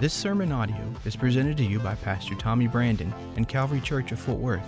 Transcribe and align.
This 0.00 0.14
sermon 0.14 0.52
audio 0.52 0.94
is 1.04 1.16
presented 1.16 1.56
to 1.56 1.64
you 1.64 1.80
by 1.80 1.96
Pastor 1.96 2.36
Tommy 2.36 2.68
Brandon 2.68 3.12
and 3.34 3.48
Calvary 3.48 3.80
Church 3.80 4.12
of 4.12 4.20
Fort 4.20 4.38
Worth. 4.38 4.62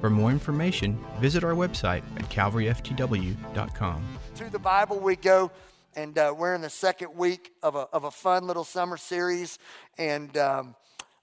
For 0.00 0.08
more 0.08 0.30
information, 0.30 0.96
visit 1.18 1.42
our 1.42 1.54
website 1.54 2.04
at 2.16 2.30
calvaryftw.com. 2.30 4.04
To 4.36 4.50
the 4.50 4.58
Bible 4.60 5.00
we 5.00 5.16
go, 5.16 5.50
and 5.96 6.16
uh, 6.16 6.32
we're 6.38 6.54
in 6.54 6.60
the 6.60 6.70
second 6.70 7.16
week 7.16 7.50
of 7.64 7.74
a, 7.74 7.88
of 7.92 8.04
a 8.04 8.12
fun 8.12 8.46
little 8.46 8.62
summer 8.62 8.96
series, 8.96 9.58
and 9.98 10.36
um, 10.36 10.76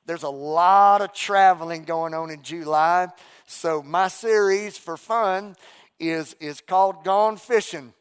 there's 0.06 0.24
a 0.24 0.30
lot 0.30 1.00
of 1.00 1.14
traveling 1.14 1.86
going 1.86 2.14
on 2.14 2.32
in 2.32 2.42
July. 2.42 3.08
So 3.46 3.82
my 3.82 4.10
series 4.10 4.78
for 4.78 4.98
fun 4.98 5.56
is, 6.02 6.36
is 6.42 6.60
called 6.60 7.06
Gone 7.06 7.38
Fishing. 7.38 7.94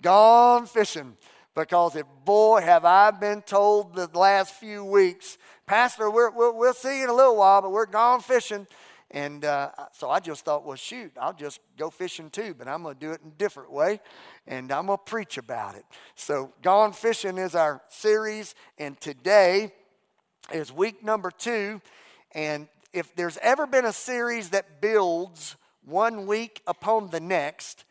Gone 0.00 0.64
Fishing 0.64 1.18
because 1.54 1.96
if 1.96 2.06
boy 2.24 2.60
have 2.60 2.84
I 2.84 3.10
been 3.10 3.42
told 3.42 3.94
the 3.94 4.08
last 4.14 4.54
few 4.54 4.84
weeks, 4.84 5.38
Pastor, 5.66 6.10
we 6.10 6.28
will 6.28 6.56
we'll 6.56 6.74
see 6.74 6.98
you 6.98 7.04
in 7.04 7.10
a 7.10 7.14
little 7.14 7.36
while, 7.36 7.62
but 7.62 7.70
we're 7.70 7.86
gone 7.86 8.20
fishing. 8.20 8.66
And 9.12 9.44
uh, 9.44 9.70
so 9.92 10.08
I 10.08 10.20
just 10.20 10.42
thought, 10.42 10.64
well, 10.64 10.76
shoot, 10.76 11.12
I'll 11.20 11.34
just 11.34 11.60
go 11.76 11.90
fishing 11.90 12.30
too, 12.30 12.54
but 12.56 12.66
I'm 12.66 12.82
going 12.82 12.94
to 12.94 13.00
do 13.00 13.12
it 13.12 13.20
in 13.22 13.28
a 13.28 13.34
different 13.34 13.70
way, 13.70 14.00
and 14.46 14.72
I'm 14.72 14.86
going 14.86 14.98
to 14.98 15.04
preach 15.04 15.36
about 15.36 15.74
it. 15.74 15.84
So, 16.14 16.52
Gone 16.62 16.94
Fishing 16.94 17.36
is 17.36 17.54
our 17.54 17.82
series, 17.88 18.54
and 18.78 18.98
today 18.98 19.74
is 20.50 20.72
week 20.72 21.04
number 21.04 21.30
two. 21.30 21.82
And 22.34 22.68
if 22.94 23.14
there's 23.14 23.36
ever 23.42 23.66
been 23.66 23.84
a 23.84 23.92
series 23.92 24.48
that 24.50 24.80
builds 24.80 25.56
one 25.84 26.26
week 26.26 26.62
upon 26.66 27.10
the 27.10 27.20
next, 27.20 27.84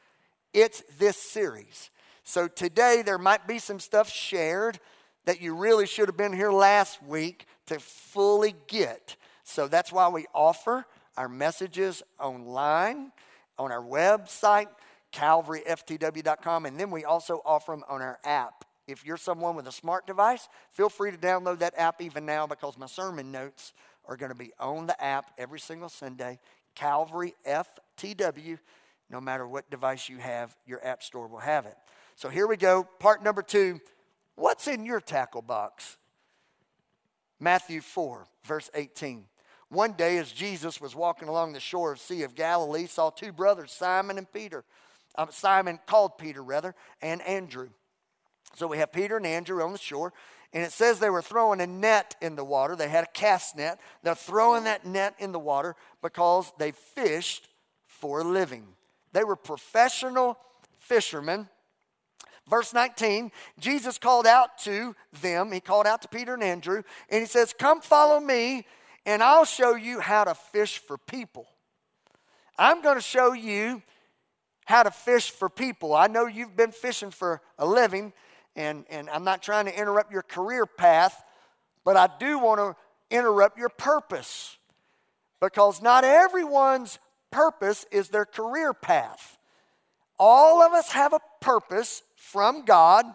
it's 0.56 0.82
this 0.98 1.18
series. 1.18 1.91
So 2.32 2.48
today 2.48 3.02
there 3.06 3.18
might 3.18 3.46
be 3.46 3.60
some 3.60 3.78
stuff 3.78 4.10
shared 4.10 4.80
that 5.26 5.42
you 5.42 5.54
really 5.54 5.86
should 5.86 6.08
have 6.08 6.16
been 6.16 6.32
here 6.32 6.50
last 6.50 7.04
week 7.04 7.46
to 7.66 7.78
fully 7.78 8.56
get. 8.70 9.18
So 9.44 9.68
that's 9.68 9.92
why 9.92 10.08
we 10.08 10.28
offer 10.34 10.86
our 11.18 11.28
messages 11.28 12.02
online, 12.22 13.12
on 13.60 13.74
our 13.74 13.84
website, 13.84 14.68
calvaryftw.com, 15.12 16.66
and 16.68 16.80
then 16.80 16.90
we 16.90 17.04
also 17.04 17.42
offer 17.44 17.74
them 17.74 17.84
on 17.90 18.02
our 18.02 18.18
app. 18.24 18.64
If 18.88 19.06
you're 19.06 19.18
someone 19.18 19.58
with 19.58 19.68
a 19.68 19.74
smart 19.74 20.08
device, 20.08 20.48
feel 20.72 20.88
free 20.88 21.12
to 21.12 21.18
download 21.18 21.60
that 21.60 21.74
app 21.76 22.02
even 22.02 22.26
now 22.26 22.48
because 22.48 22.78
my 22.78 22.88
sermon 22.88 23.34
notes 23.34 23.74
are 24.06 24.16
going 24.16 24.32
to 24.32 24.38
be 24.38 24.54
on 24.58 24.88
the 24.88 25.04
app 25.04 25.32
every 25.38 25.60
single 25.60 25.90
Sunday. 25.90 26.40
Calvary 26.76 27.34
FTW, 27.46 28.58
no 29.10 29.20
matter 29.20 29.46
what 29.46 29.70
device 29.70 30.08
you 30.08 30.20
have, 30.20 30.56
your 30.66 30.82
app 30.88 31.04
store 31.04 31.28
will 31.28 31.40
have 31.40 31.66
it. 31.66 31.76
So 32.22 32.30
here 32.30 32.46
we 32.46 32.56
go. 32.56 32.84
Part 33.00 33.24
number 33.24 33.42
two. 33.42 33.82
What's 34.36 34.68
in 34.68 34.86
your 34.86 35.02
tackle 35.02 35.42
box? 35.42 35.98
Matthew 37.40 37.82
4, 37.82 38.28
verse 38.44 38.70
18. 38.76 39.26
One 39.70 39.94
day, 39.94 40.20
as 40.20 40.32
Jesus 40.32 40.80
was 40.80 40.96
walking 40.96 41.30
along 41.30 41.54
the 41.54 41.60
shore 41.60 41.92
of 41.92 42.00
Sea 42.00 42.22
of 42.22 42.36
Galilee, 42.36 42.86
saw 42.86 43.10
two 43.10 43.32
brothers, 43.32 43.72
Simon 43.72 44.20
and 44.20 44.32
Peter. 44.32 44.64
Uh, 45.16 45.26
Simon 45.32 45.80
called 45.88 46.20
Peter, 46.20 46.44
rather, 46.44 46.76
and 47.02 47.24
Andrew. 47.24 47.70
So 48.54 48.68
we 48.68 48.78
have 48.78 48.92
Peter 48.92 49.18
and 49.18 49.26
Andrew 49.26 49.64
on 49.64 49.72
the 49.72 49.80
shore, 49.80 50.14
and 50.54 50.64
it 50.64 50.74
says 50.74 51.00
they 51.00 51.10
were 51.10 51.24
throwing 51.24 51.60
a 51.60 51.66
net 51.66 52.16
in 52.22 52.36
the 52.36 52.46
water. 52.46 52.76
They 52.76 52.90
had 52.90 53.06
a 53.06 53.12
cast 53.16 53.58
net. 53.58 53.80
They're 54.04 54.14
throwing 54.14 54.66
that 54.66 54.86
net 54.86 55.16
in 55.18 55.32
the 55.32 55.40
water 55.40 55.76
because 56.04 56.54
they 56.60 56.70
fished 56.70 57.48
for 57.88 58.20
a 58.20 58.24
living. 58.24 58.68
They 59.12 59.24
were 59.24 59.36
professional 59.36 60.38
fishermen 60.78 61.50
Verse 62.52 62.74
19, 62.74 63.32
Jesus 63.60 63.98
called 63.98 64.28
out 64.28 64.58
to 64.66 64.94
them, 65.22 65.54
he 65.54 65.62
called 65.62 65.88
out 65.88 66.02
to 66.02 66.10
Peter 66.10 66.34
and 66.34 66.44
Andrew, 66.44 66.84
and 67.08 67.22
he 67.22 67.26
says, 67.26 67.54
Come 67.58 67.80
follow 67.80 68.20
me, 68.20 68.68
and 69.06 69.24
I'll 69.24 69.46
show 69.46 69.76
you 69.76 70.02
how 70.02 70.26
to 70.26 70.36
fish 70.36 70.78
for 70.78 70.98
people. 70.98 71.48
I'm 72.58 72.82
going 72.82 72.98
to 72.98 73.02
show 73.02 73.32
you 73.32 73.82
how 74.66 74.84
to 74.84 74.92
fish 74.92 75.32
for 75.32 75.48
people. 75.48 75.96
I 75.96 76.08
know 76.08 76.26
you've 76.26 76.58
been 76.58 76.74
fishing 76.74 77.10
for 77.10 77.42
a 77.58 77.66
living, 77.66 78.12
and, 78.58 78.84
and 78.90 79.10
I'm 79.10 79.24
not 79.24 79.42
trying 79.42 79.64
to 79.68 79.80
interrupt 79.80 80.12
your 80.12 80.22
career 80.22 80.66
path, 80.66 81.24
but 81.86 81.96
I 81.96 82.10
do 82.20 82.38
want 82.38 82.60
to 82.60 83.16
interrupt 83.16 83.58
your 83.58 83.70
purpose 83.70 84.58
because 85.40 85.82
not 85.82 86.04
everyone's 86.04 87.00
purpose 87.32 87.86
is 87.92 88.10
their 88.10 88.26
career 88.26 88.74
path. 88.74 89.38
All 90.20 90.62
of 90.62 90.74
us 90.74 90.92
have 90.92 91.14
a 91.14 91.22
purpose 91.40 92.04
from 92.22 92.66
God. 92.66 93.06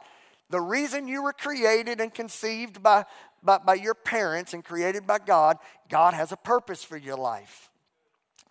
The 0.51 0.61
reason 0.61 1.09
you 1.09 1.23
were 1.23 1.33
created 1.33 2.01
and 2.01 2.13
conceived 2.13 2.83
by, 2.83 3.05
by, 3.43 3.59
by 3.59 3.75
your 3.75 3.95
parents 3.95 4.53
and 4.53 4.65
created 4.65 5.07
by 5.07 5.19
God, 5.19 5.59
God 5.89 6.15
has 6.15 6.33
a 6.33 6.37
purpose 6.37 6.83
for 6.83 6.97
your 6.97 7.17
life. 7.17 7.71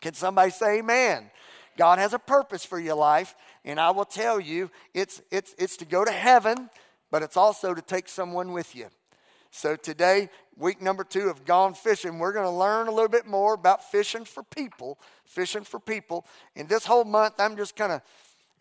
Can 0.02 0.14
somebody 0.14 0.52
say 0.52 0.80
amen? 0.80 1.30
God 1.78 2.00
has 2.00 2.14
a 2.14 2.20
purpose 2.20 2.64
for 2.64 2.80
your 2.80 2.96
life, 2.96 3.36
and 3.66 3.80
I 3.80 3.92
will 3.92 4.06
tell 4.06 4.40
you, 4.40 4.72
it's, 4.94 5.22
it's, 5.30 5.54
it's 5.58 5.78
to 5.78 5.86
go 5.86 6.06
to 6.06 6.12
heaven, 6.12 6.70
but 7.12 7.22
it's 7.22 7.38
also 7.38 7.74
to 7.74 7.82
take 7.82 8.08
someone 8.08 8.54
with 8.54 8.76
you. 8.76 8.88
So 9.52 9.76
today, 9.76 10.30
week 10.58 10.82
number 10.82 11.04
two 11.04 11.30
of 11.30 11.44
Gone 11.46 11.74
Fishing, 11.74 12.20
we're 12.20 12.34
going 12.34 12.46
to 12.46 12.52
learn 12.52 12.88
a 12.88 12.92
little 12.92 13.10
bit 13.10 13.26
more 13.26 13.54
about 13.54 13.90
fishing 13.90 14.26
for 14.26 14.44
people, 14.44 15.00
fishing 15.26 15.64
for 15.64 15.80
people. 15.80 16.26
And 16.56 16.70
this 16.70 16.86
whole 16.86 17.06
month, 17.06 17.36
I'm 17.40 17.58
just 17.58 17.76
kind 17.76 17.92
of 17.92 18.02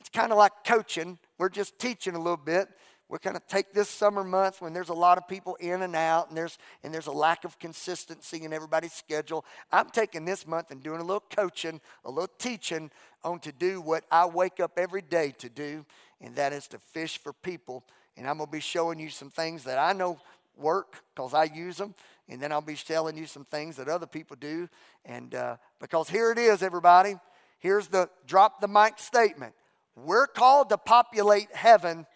it's 0.04 0.10
kind 0.10 0.32
of 0.32 0.36
like 0.36 0.52
coaching. 0.66 1.18
We're 1.38 1.48
just 1.48 1.78
teaching 1.78 2.14
a 2.14 2.18
little 2.18 2.36
bit. 2.36 2.68
We're 3.08 3.16
going 3.16 3.36
to 3.36 3.42
take 3.48 3.72
this 3.72 3.88
summer 3.88 4.22
month 4.22 4.60
when 4.60 4.74
there's 4.74 4.90
a 4.90 4.94
lot 4.94 5.16
of 5.16 5.26
people 5.26 5.54
in 5.54 5.80
and 5.80 5.96
out 5.96 6.28
and 6.28 6.36
there's, 6.36 6.58
and 6.82 6.92
there's 6.92 7.06
a 7.06 7.12
lack 7.12 7.46
of 7.46 7.58
consistency 7.58 8.44
in 8.44 8.52
everybody's 8.52 8.92
schedule. 8.92 9.46
I'm 9.72 9.88
taking 9.88 10.26
this 10.26 10.46
month 10.46 10.70
and 10.70 10.82
doing 10.82 11.00
a 11.00 11.04
little 11.04 11.24
coaching, 11.34 11.80
a 12.04 12.10
little 12.10 12.30
teaching 12.38 12.90
on 13.22 13.38
to 13.40 13.52
do 13.52 13.80
what 13.80 14.04
I 14.10 14.26
wake 14.26 14.60
up 14.60 14.72
every 14.76 15.00
day 15.00 15.32
to 15.38 15.48
do, 15.48 15.86
and 16.20 16.36
that 16.36 16.52
is 16.52 16.68
to 16.68 16.78
fish 16.78 17.16
for 17.16 17.32
people. 17.32 17.82
And 18.18 18.28
I'm 18.28 18.36
going 18.36 18.48
to 18.48 18.52
be 18.52 18.60
showing 18.60 18.98
you 18.98 19.08
some 19.08 19.30
things 19.30 19.64
that 19.64 19.78
I 19.78 19.94
know 19.94 20.18
work 20.58 21.02
because 21.14 21.32
I 21.32 21.44
use 21.44 21.78
them. 21.78 21.94
And 22.28 22.42
then 22.42 22.52
I'll 22.52 22.60
be 22.60 22.74
telling 22.74 23.16
you 23.16 23.24
some 23.24 23.46
things 23.46 23.76
that 23.76 23.88
other 23.88 24.06
people 24.06 24.36
do. 24.38 24.68
And 25.06 25.34
uh, 25.34 25.56
because 25.80 26.10
here 26.10 26.30
it 26.30 26.38
is, 26.38 26.62
everybody. 26.62 27.16
Here's 27.58 27.88
the 27.88 28.10
drop 28.26 28.60
the 28.60 28.68
mic 28.68 28.98
statement. 28.98 29.54
We're 29.96 30.26
called 30.26 30.70
to 30.70 30.78
populate 30.78 31.54
heaven 31.54 32.06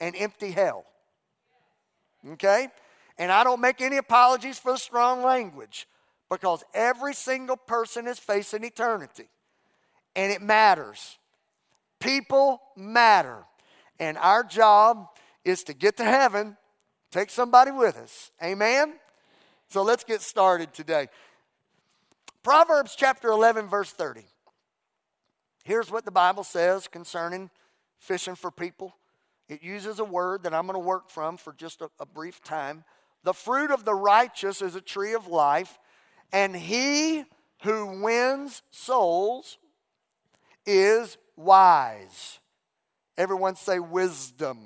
and 0.00 0.16
empty 0.16 0.50
hell. 0.50 0.84
Okay? 2.32 2.68
And 3.18 3.30
I 3.30 3.44
don't 3.44 3.60
make 3.60 3.80
any 3.80 3.96
apologies 3.96 4.58
for 4.58 4.72
the 4.72 4.78
strong 4.78 5.22
language 5.22 5.86
because 6.30 6.64
every 6.74 7.14
single 7.14 7.56
person 7.56 8.06
is 8.06 8.18
facing 8.18 8.64
eternity 8.64 9.28
and 10.16 10.32
it 10.32 10.42
matters. 10.42 11.18
People 12.00 12.60
matter. 12.76 13.44
And 14.00 14.18
our 14.18 14.42
job 14.42 15.06
is 15.44 15.62
to 15.64 15.74
get 15.74 15.96
to 15.98 16.04
heaven, 16.04 16.56
take 17.10 17.30
somebody 17.30 17.70
with 17.70 17.96
us. 17.96 18.30
Amen? 18.42 18.94
So 19.68 19.82
let's 19.82 20.04
get 20.04 20.20
started 20.20 20.74
today. 20.74 21.08
Proverbs 22.42 22.96
chapter 22.96 23.28
11, 23.28 23.68
verse 23.68 23.92
30. 23.92 24.22
Here's 25.62 25.90
what 25.90 26.04
the 26.04 26.10
Bible 26.10 26.44
says 26.44 26.88
concerning 26.88 27.50
fishing 27.98 28.34
for 28.34 28.50
people. 28.50 28.96
It 29.48 29.62
uses 29.62 29.98
a 29.98 30.04
word 30.04 30.42
that 30.42 30.54
I'm 30.54 30.66
going 30.66 30.74
to 30.74 30.86
work 30.86 31.08
from 31.08 31.36
for 31.36 31.52
just 31.52 31.80
a, 31.82 31.90
a, 32.00 32.06
brief 32.06 32.42
time. 32.42 32.84
The 33.22 33.34
fruit 33.34 33.70
of 33.70 33.84
the 33.84 33.94
righteous 33.94 34.62
is 34.62 34.74
a 34.74 34.80
tree 34.80 35.14
of 35.14 35.26
life, 35.26 35.78
and 36.32 36.56
he 36.56 37.24
who 37.62 38.02
wins 38.02 38.62
souls 38.70 39.58
is 40.66 41.16
wise. 41.36 42.40
Everyone 43.16 43.56
say 43.56 43.78
wisdom. 43.78 44.58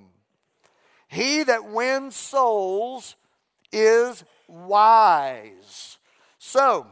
He 1.08 1.42
that 1.42 1.70
wins 1.70 2.16
souls 2.16 3.16
is 3.72 4.24
wise. 4.48 5.98
So, 6.38 6.86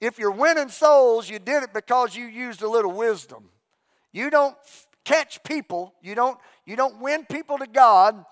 if 0.00 0.18
you're 0.18 0.30
winning 0.30 0.68
souls, 0.68 1.28
you 1.28 1.38
did 1.38 1.62
it 1.62 1.72
because 1.72 2.16
you 2.16 2.26
used 2.26 2.62
a 2.62 2.68
little 2.68 2.92
wisdom. 2.92 3.50
You 4.12 4.30
don't 4.30 4.56
catch 5.04 5.42
people, 5.42 5.94
you 6.02 6.14
don't, 6.14 6.38
you 6.66 6.76
don't 6.76 7.00
win 7.00 7.24
people 7.24 7.58
to 7.58 7.66
God 7.66 8.24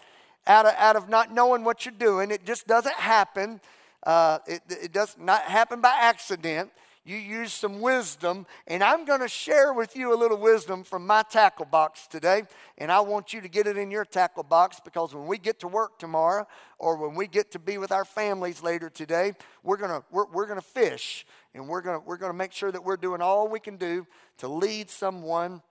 out 0.46 0.66
of, 0.66 0.74
out 0.76 0.96
of 0.96 1.08
not 1.08 1.32
knowing 1.32 1.64
what 1.64 1.84
you're 1.84 1.94
doing. 1.98 2.30
It 2.30 2.44
just 2.44 2.66
doesn't 2.66 2.94
happen. 2.94 3.60
Uh, 4.04 4.38
it, 4.46 4.62
it 4.68 4.92
does 4.92 5.16
not 5.18 5.42
happen 5.42 5.80
by 5.80 5.96
accident 6.00 6.70
you 7.06 7.16
use 7.16 7.52
some 7.52 7.80
wisdom, 7.80 8.46
and 8.66 8.82
I'm 8.82 9.04
going 9.04 9.20
to 9.20 9.28
share 9.28 9.72
with 9.72 9.96
you 9.96 10.12
a 10.12 10.18
little 10.18 10.38
wisdom 10.38 10.82
from 10.82 11.06
my 11.06 11.22
tackle 11.22 11.64
box 11.64 12.08
today. 12.08 12.42
And 12.78 12.90
I 12.90 12.98
want 12.98 13.32
you 13.32 13.40
to 13.40 13.48
get 13.48 13.68
it 13.68 13.76
in 13.76 13.92
your 13.92 14.04
tackle 14.04 14.42
box 14.42 14.80
because 14.84 15.14
when 15.14 15.26
we 15.28 15.38
get 15.38 15.60
to 15.60 15.68
work 15.68 16.00
tomorrow 16.00 16.48
or 16.80 16.96
when 16.96 17.14
we 17.14 17.28
get 17.28 17.52
to 17.52 17.60
be 17.60 17.78
with 17.78 17.92
our 17.92 18.04
families 18.04 18.60
later 18.60 18.90
today, 18.90 19.34
we're 19.62 19.76
going 19.76 19.92
to, 19.92 20.02
we're, 20.10 20.26
we're 20.26 20.46
going 20.46 20.58
to 20.58 20.66
fish 20.66 21.24
and 21.56 21.68
we're 21.68 21.80
going 21.80 22.00
we're 22.04 22.16
going 22.16 22.32
to 22.32 22.36
make 22.36 22.52
sure 22.52 22.70
that 22.70 22.84
we're 22.84 22.96
doing 22.96 23.20
all 23.20 23.48
we 23.48 23.60
can 23.60 23.76
do 23.76 24.06
to 24.38 24.48
lead 24.48 24.90
someone 24.90 25.62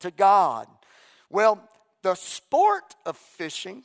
to 0.00 0.10
God. 0.10 0.66
Well, 1.30 1.60
the 2.02 2.14
sport 2.14 2.94
of 3.04 3.16
fishing, 3.16 3.84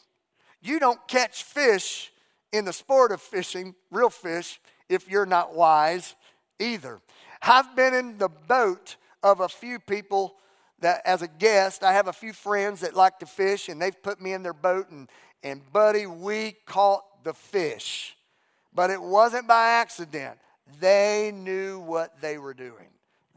you 0.62 0.80
don't 0.80 1.00
catch 1.08 1.44
fish 1.44 2.12
in 2.52 2.66
the 2.66 2.74
sport 2.74 3.12
of 3.12 3.22
fishing, 3.22 3.76
real 3.90 4.10
fish, 4.10 4.60
if 4.90 5.10
you're 5.10 5.26
not 5.26 5.56
wise 5.56 6.16
either. 6.60 7.00
I've 7.42 7.76
been 7.76 7.94
in 7.94 8.18
the 8.18 8.30
boat 8.30 8.98
of 9.24 9.40
a 9.40 9.50
few 9.50 9.80
people 9.80 10.36
that, 10.80 11.02
as 11.06 11.22
a 11.22 11.28
guest, 11.28 11.84
I 11.84 11.94
have 11.94 12.08
a 12.08 12.14
few 12.14 12.34
friends 12.34 12.82
that 12.82 12.96
like 12.96 13.20
to 13.20 13.26
fish, 13.26 13.70
and 13.70 13.82
they've 13.82 14.02
put 14.02 14.22
me 14.22 14.34
in 14.34 14.44
their 14.44 14.54
boat, 14.54 14.90
and, 14.90 15.10
and 15.44 15.62
buddy, 15.72 16.06
we 16.06 16.56
caught 16.66 17.24
the 17.24 17.34
fish. 17.34 18.16
But 18.74 18.90
it 18.90 19.02
wasn't 19.02 19.48
by 19.48 19.70
accident. 19.70 20.38
They 20.80 21.32
knew 21.34 21.80
what 21.80 22.22
they 22.22 22.38
were 22.38 22.54
doing, 22.54 22.90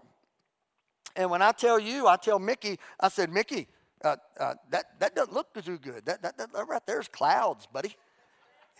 And 1.15 1.29
when 1.29 1.41
I 1.41 1.51
tell 1.51 1.79
you, 1.79 2.07
I 2.07 2.15
tell 2.15 2.39
Mickey, 2.39 2.79
I 2.99 3.09
said, 3.09 3.31
Mickey, 3.31 3.67
uh, 4.03 4.17
uh, 4.39 4.55
that, 4.71 4.99
that 4.99 5.15
doesn't 5.15 5.33
look 5.33 5.53
too 5.63 5.77
good. 5.77 6.05
That, 6.05 6.21
that, 6.23 6.37
that 6.37 6.49
right 6.67 6.81
there's 6.85 7.07
clouds, 7.07 7.67
buddy. 7.71 7.95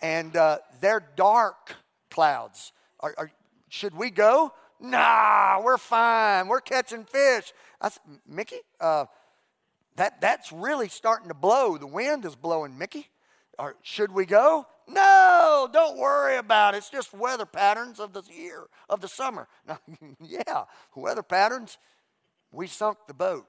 And 0.02 0.36
uh, 0.36 0.58
they're 0.80 1.04
dark 1.16 1.74
clouds. 2.10 2.72
Are, 3.00 3.14
are, 3.16 3.30
should 3.68 3.94
we 3.94 4.10
go? 4.10 4.52
Nah, 4.80 5.62
we're 5.62 5.78
fine. 5.78 6.48
We're 6.48 6.60
catching 6.60 7.04
fish. 7.04 7.52
I 7.80 7.88
said, 7.88 8.02
Mickey, 8.26 8.58
uh, 8.80 9.06
that, 9.96 10.20
that's 10.20 10.52
really 10.52 10.88
starting 10.88 11.28
to 11.28 11.34
blow. 11.34 11.78
The 11.78 11.86
wind 11.86 12.24
is 12.24 12.34
blowing, 12.34 12.76
Mickey. 12.76 13.08
Should 13.82 14.12
we 14.12 14.26
go? 14.26 14.66
No, 14.88 15.00
don't 15.72 15.98
worry 15.98 16.36
about 16.36 16.74
it. 16.74 16.78
It's 16.78 16.90
just 16.90 17.12
weather 17.12 17.46
patterns 17.46 18.00
of 18.00 18.12
the 18.12 18.22
year, 18.30 18.64
of 18.88 19.00
the 19.00 19.08
summer. 19.08 19.48
Now, 19.66 19.78
yeah, 20.20 20.64
weather 20.94 21.22
patterns. 21.22 21.78
We 22.52 22.66
sunk 22.66 22.98
the 23.06 23.14
boat. 23.14 23.46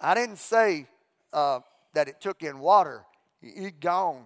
I 0.00 0.14
didn't 0.14 0.38
say 0.38 0.86
uh, 1.32 1.60
that 1.94 2.08
it 2.08 2.20
took 2.20 2.42
in 2.42 2.58
water. 2.58 3.04
He 3.40 3.70
gone. 3.70 4.24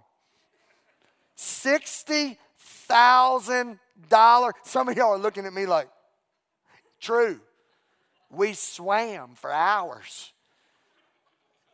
Sixty 1.36 2.36
thousand 2.58 3.78
dollar. 4.08 4.52
Some 4.64 4.88
of 4.88 4.96
y'all 4.96 5.12
are 5.14 5.18
looking 5.18 5.46
at 5.46 5.52
me 5.52 5.66
like, 5.66 5.88
true. 7.00 7.40
We 8.30 8.52
swam 8.52 9.34
for 9.34 9.50
hours. 9.50 10.32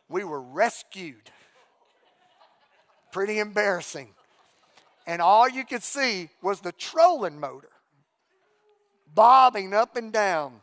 We 0.09 0.23
were 0.23 0.41
rescued. 0.41 1.29
Pretty 3.11 3.39
embarrassing. 3.39 4.09
And 5.05 5.21
all 5.21 5.47
you 5.47 5.65
could 5.65 5.83
see 5.83 6.29
was 6.41 6.59
the 6.59 6.73
trolling 6.73 7.39
motor 7.39 7.69
bobbing 9.17 9.73
up 9.73 9.95
and 9.95 10.13
down. 10.13 10.61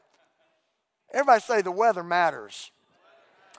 Everybody 1.13 1.41
say 1.41 1.61
the 1.61 1.73
weather 1.73 2.05
matters. 2.05 2.71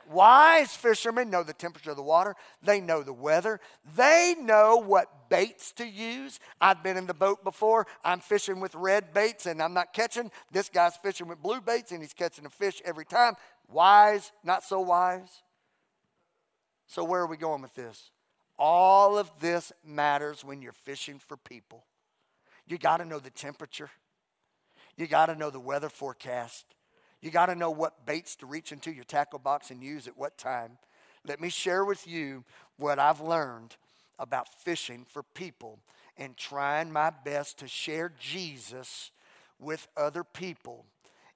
Wise 0.10 0.74
fishermen 0.74 1.30
know 1.30 1.44
the 1.44 1.52
temperature 1.52 1.90
of 1.90 1.98
the 1.98 2.04
water, 2.04 2.36
they 2.62 2.80
know 2.80 3.02
the 3.02 3.12
weather, 3.12 3.60
they 3.96 4.36
know 4.40 4.78
what 4.78 5.30
baits 5.30 5.72
to 5.74 5.86
use. 5.86 6.40
I've 6.62 6.84
been 6.84 6.96
in 6.96 7.08
the 7.08 7.14
boat 7.14 7.44
before. 7.44 7.88
I'm 8.04 8.20
fishing 8.20 8.60
with 8.60 8.74
red 8.76 9.14
baits 9.14 9.48
and 9.48 9.62
I'm 9.62 9.74
not 9.74 9.94
catching. 9.94 10.32
This 10.52 10.70
guy's 10.70 10.96
fishing 10.98 11.28
with 11.28 11.42
blue 11.42 11.60
baits 11.60 11.92
and 11.92 12.02
he's 12.02 12.14
catching 12.14 12.46
a 12.46 12.50
fish 12.50 12.82
every 12.86 13.06
time. 13.06 13.34
Wise, 13.68 14.32
not 14.44 14.64
so 14.64 14.80
wise. 14.80 15.42
So, 16.88 17.04
where 17.04 17.22
are 17.22 17.28
we 17.28 17.38
going 17.38 17.64
with 17.64 17.74
this? 17.74 18.12
All 18.58 19.18
of 19.18 19.30
this 19.42 19.72
matters 19.84 20.44
when 20.44 20.62
you're 20.62 20.72
fishing 20.72 21.20
for 21.20 21.38
people. 21.38 21.84
You 22.68 22.78
got 22.78 22.98
to 22.98 23.06
know 23.06 23.20
the 23.20 23.30
temperature, 23.30 23.90
you 24.98 25.08
got 25.08 25.28
to 25.28 25.36
know 25.36 25.50
the 25.50 25.60
weather 25.60 25.90
forecast. 25.90 26.66
You 27.22 27.32
got 27.32 27.48
to 27.48 27.56
know 27.56 27.72
what 27.72 28.06
baits 28.06 28.36
to 28.36 28.46
reach 28.46 28.72
into 28.72 28.92
your 28.92 29.04
tackle 29.04 29.40
box 29.40 29.72
and 29.72 29.82
use 29.82 30.08
at 30.08 30.16
what 30.16 30.38
time. 30.38 30.78
Let 31.26 31.42
me 31.42 31.50
share 31.50 31.84
with 31.84 32.08
you 32.08 32.44
what 32.78 33.00
I've 33.00 33.20
learned 33.20 33.78
about 34.20 34.48
fishing 34.48 35.08
for 35.10 35.24
people 35.24 35.80
and 36.18 36.38
trying 36.38 36.92
my 36.92 37.12
best 37.24 37.58
to 37.60 37.68
share 37.68 38.12
Jesus 38.20 39.10
with 39.60 39.88
other 39.98 40.24
people 40.24 40.86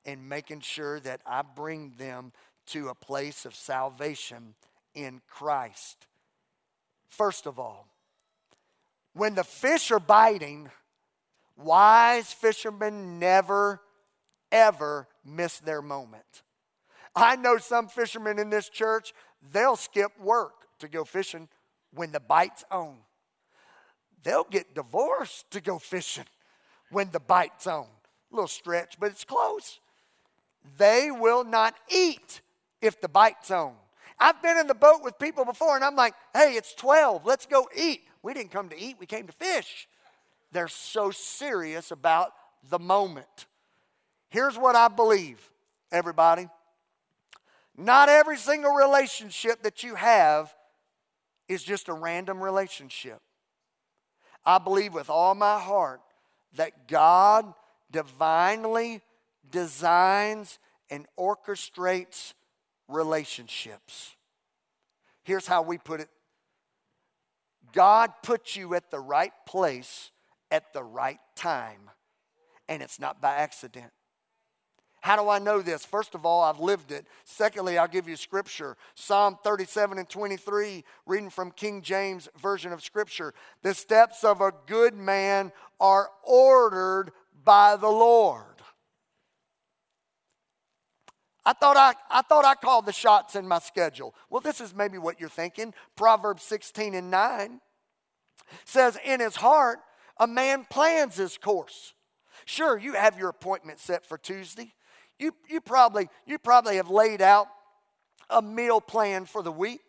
and 0.06 0.30
making 0.30 0.62
sure 0.62 1.00
that 1.00 1.22
I 1.26 1.42
bring 1.42 1.94
them 1.98 2.34
to 2.68 2.90
a 2.90 2.96
place 2.96 3.46
of 3.46 3.56
salvation 3.56 4.54
in 4.94 5.22
Christ. 5.28 6.06
First 7.10 7.46
of 7.46 7.60
all, 7.60 7.88
when 9.14 9.36
the 9.36 9.44
fish 9.44 9.92
are 9.92 10.00
biting, 10.00 10.70
wise 11.58 12.32
fishermen 12.32 13.20
never, 13.20 13.82
ever 14.52 15.08
miss 15.26 15.60
their 15.60 15.82
moment. 15.82 16.44
I 17.16 17.36
know 17.36 17.58
some 17.58 17.88
fishermen 17.88 18.40
in 18.40 18.50
this 18.50 18.70
church, 18.70 19.14
they'll 19.52 19.76
skip 19.76 20.12
work 20.20 20.54
to 20.80 20.88
go 20.88 21.04
fishing 21.04 21.50
when 21.94 22.12
the 22.12 22.20
bite's 22.20 22.64
on. 22.72 22.98
They'll 24.24 24.46
get 24.50 24.76
divorced 24.76 25.50
to 25.52 25.62
go 25.62 25.80
fishing 25.80 26.26
when 26.92 27.10
the 27.12 27.20
bite's 27.20 27.68
on. 27.68 27.88
A 28.32 28.36
little 28.36 28.48
stretch, 28.48 29.00
but 29.00 29.12
it's 29.12 29.24
close. 29.24 29.80
They 30.78 31.10
will 31.10 31.44
not 31.44 31.76
eat 31.90 32.42
if 32.82 33.02
the 33.02 33.10
bite's 33.10 33.50
on. 33.50 33.76
I've 34.20 34.42
been 34.42 34.58
in 34.58 34.68
the 34.68 34.76
boat 34.76 35.02
with 35.04 35.18
people 35.18 35.46
before 35.46 35.76
and 35.76 35.84
I'm 35.84 35.96
like, 35.96 36.14
hey, 36.34 36.54
it's 36.56 36.74
12, 36.74 37.26
let's 37.26 37.46
go 37.46 37.68
eat. 37.76 38.02
We 38.22 38.34
didn't 38.34 38.52
come 38.52 38.70
to 38.70 38.80
eat, 38.80 38.98
we 39.00 39.06
came 39.06 39.28
to 39.28 39.34
fish. 39.34 39.88
They're 40.52 40.68
so 40.68 41.12
serious 41.12 41.92
about 41.92 42.34
the 42.70 42.80
moment. 42.80 43.46
Here's 44.30 44.58
what 44.58 44.76
I 44.76 44.88
believe, 44.88 45.40
everybody. 45.92 46.48
Not 47.78 48.10
every 48.10 48.38
single 48.38 48.74
relationship 48.74 49.64
that 49.64 49.84
you 49.84 49.96
have 49.96 50.54
is 51.48 51.64
just 51.64 51.88
a 51.88 51.94
random 51.94 52.42
relationship. 52.42 53.22
I 54.46 54.58
believe 54.58 54.94
with 54.94 55.10
all 55.10 55.34
my 55.34 55.60
heart 55.60 56.02
that 56.56 56.88
God 56.88 57.54
divinely 57.92 59.02
designs 59.50 60.60
and 60.90 61.06
orchestrates 61.18 62.34
relationships. 62.90 64.16
Here's 65.24 65.48
how 65.48 65.62
we 65.62 65.78
put 65.78 66.02
it 66.02 66.10
God 67.72 68.12
puts 68.24 68.56
you 68.56 68.76
at 68.76 68.92
the 68.92 69.00
right 69.00 69.34
place 69.46 70.12
at 70.52 70.74
the 70.74 70.84
right 70.84 71.20
time, 71.36 71.90
and 72.68 72.82
it's 72.82 73.00
not 73.00 73.22
by 73.22 73.36
accident. 73.36 73.92
How 75.02 75.16
do 75.16 75.30
I 75.30 75.40
know 75.40 75.62
this? 75.62 75.86
First 75.86 76.14
of 76.14 76.26
all, 76.26 76.44
I've 76.44 76.60
lived 76.60 76.92
it. 76.92 77.06
Secondly, 77.24 77.78
I'll 77.78 77.88
give 77.88 78.10
you 78.10 78.18
scripture. 78.18 78.76
Psalm 78.96 79.38
37 79.44 79.98
and 79.98 80.10
23, 80.10 80.84
reading 81.06 81.30
from 81.30 81.52
King 81.52 81.82
James 81.82 82.28
Version 82.38 82.74
of 82.74 82.84
Scripture. 82.84 83.34
The 83.64 83.74
steps 83.74 84.26
of 84.26 84.42
a 84.42 84.52
good 84.68 84.94
man 84.94 85.54
are 85.80 86.10
ordered 86.24 87.12
by 87.46 87.78
the 87.78 87.88
Lord. 87.88 88.49
I 91.50 91.54
thought 91.54 91.78
I, 91.78 91.96
I 92.12 92.22
thought 92.22 92.46
I 92.46 92.54
called 92.54 92.86
the 92.86 92.94
shots 92.94 93.36
in 93.36 93.48
my 93.48 93.58
schedule. 93.58 94.14
Well, 94.30 94.40
this 94.40 94.62
is 94.62 94.76
maybe 94.76 95.00
what 95.00 95.20
you're 95.20 95.30
thinking. 95.30 95.74
Proverbs 95.96 96.44
16 96.44 96.94
and 96.94 97.10
9 97.10 97.60
says, 98.66 99.00
In 99.04 99.20
his 99.20 99.38
heart, 99.38 99.80
a 100.20 100.28
man 100.28 100.68
plans 100.70 101.16
his 101.16 101.40
course. 101.40 101.96
Sure, 102.46 102.78
you 102.78 102.94
have 102.94 103.18
your 103.18 103.30
appointment 103.30 103.80
set 103.80 104.06
for 104.06 104.16
Tuesday. 104.16 104.76
You, 105.18 105.34
you, 105.50 105.60
probably, 105.60 106.08
you 106.28 106.38
probably 106.38 106.76
have 106.76 106.92
laid 106.92 107.20
out 107.20 107.48
a 108.30 108.44
meal 108.44 108.80
plan 108.80 109.26
for 109.26 109.42
the 109.42 109.52
week. 109.52 109.89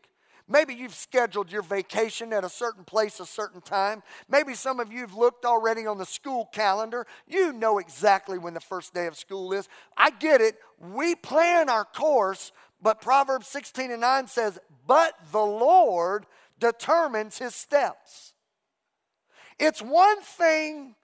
Maybe 0.50 0.74
you've 0.74 0.96
scheduled 0.96 1.52
your 1.52 1.62
vacation 1.62 2.32
at 2.32 2.42
a 2.42 2.48
certain 2.48 2.82
place, 2.82 3.20
a 3.20 3.24
certain 3.24 3.60
time. 3.60 4.02
Maybe 4.28 4.54
some 4.54 4.80
of 4.80 4.92
you 4.92 5.02
have 5.02 5.14
looked 5.14 5.44
already 5.44 5.86
on 5.86 5.96
the 5.96 6.04
school 6.04 6.50
calendar. 6.52 7.06
You 7.28 7.52
know 7.52 7.78
exactly 7.78 8.36
when 8.36 8.52
the 8.52 8.60
first 8.60 8.92
day 8.92 9.06
of 9.06 9.16
school 9.16 9.52
is. 9.52 9.68
I 9.96 10.10
get 10.10 10.40
it. 10.40 10.56
We 10.80 11.14
plan 11.14 11.70
our 11.70 11.84
course, 11.84 12.50
but 12.82 13.00
Proverbs 13.00 13.46
16 13.46 13.92
and 13.92 14.00
9 14.00 14.26
says, 14.26 14.58
But 14.88 15.14
the 15.30 15.38
Lord 15.38 16.26
determines 16.58 17.38
his 17.38 17.54
steps. 17.54 18.32
It's 19.56 19.80
one 19.80 20.20
thing 20.20 20.96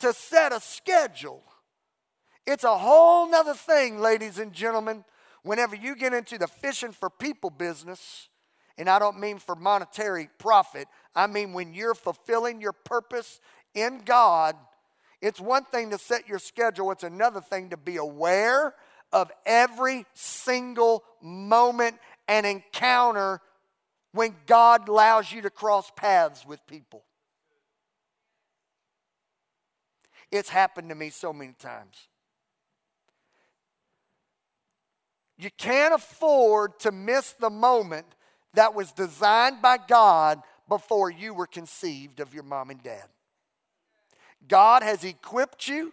to 0.00 0.12
set 0.12 0.52
a 0.52 0.60
schedule, 0.60 1.42
it's 2.46 2.64
a 2.64 2.76
whole 2.76 3.26
nother 3.30 3.54
thing, 3.54 4.00
ladies 4.00 4.38
and 4.38 4.52
gentlemen, 4.52 5.02
whenever 5.42 5.74
you 5.74 5.96
get 5.96 6.12
into 6.12 6.36
the 6.36 6.46
fishing 6.46 6.92
for 6.92 7.08
people 7.08 7.48
business 7.48 8.28
and 8.78 8.88
I 8.90 8.98
don't 8.98 9.18
mean 9.18 9.38
for 9.38 9.56
monetary 9.56 10.28
profit, 10.38 10.88
I 11.14 11.26
mean 11.26 11.52
when 11.52 11.74
you're 11.74 11.94
fulfilling 11.94 12.60
your 12.60 12.72
purpose 12.72 13.40
in 13.74 14.02
God. 14.04 14.56
It's 15.22 15.40
one 15.40 15.64
thing 15.64 15.90
to 15.90 15.98
set 15.98 16.28
your 16.28 16.38
schedule, 16.38 16.90
it's 16.92 17.04
another 17.04 17.40
thing 17.40 17.70
to 17.70 17.76
be 17.76 17.96
aware 17.96 18.74
of 19.12 19.30
every 19.44 20.04
single 20.14 21.04
moment 21.22 21.96
and 22.28 22.44
encounter 22.44 23.40
when 24.12 24.34
God 24.46 24.88
allows 24.88 25.32
you 25.32 25.42
to 25.42 25.50
cross 25.50 25.90
paths 25.96 26.44
with 26.44 26.66
people. 26.66 27.04
It's 30.32 30.48
happened 30.48 30.88
to 30.88 30.94
me 30.94 31.10
so 31.10 31.32
many 31.32 31.52
times. 31.52 32.08
You 35.38 35.50
can't 35.56 35.94
afford 35.94 36.78
to 36.80 36.90
miss 36.90 37.32
the 37.32 37.50
moment 37.50 38.06
that 38.56 38.74
was 38.74 38.92
designed 38.92 39.62
by 39.62 39.78
God 39.78 40.42
before 40.68 41.10
you 41.10 41.32
were 41.32 41.46
conceived 41.46 42.20
of 42.20 42.34
your 42.34 42.42
mom 42.42 42.70
and 42.70 42.82
dad. 42.82 43.04
God 44.48 44.82
has 44.82 45.04
equipped 45.04 45.68
you, 45.68 45.92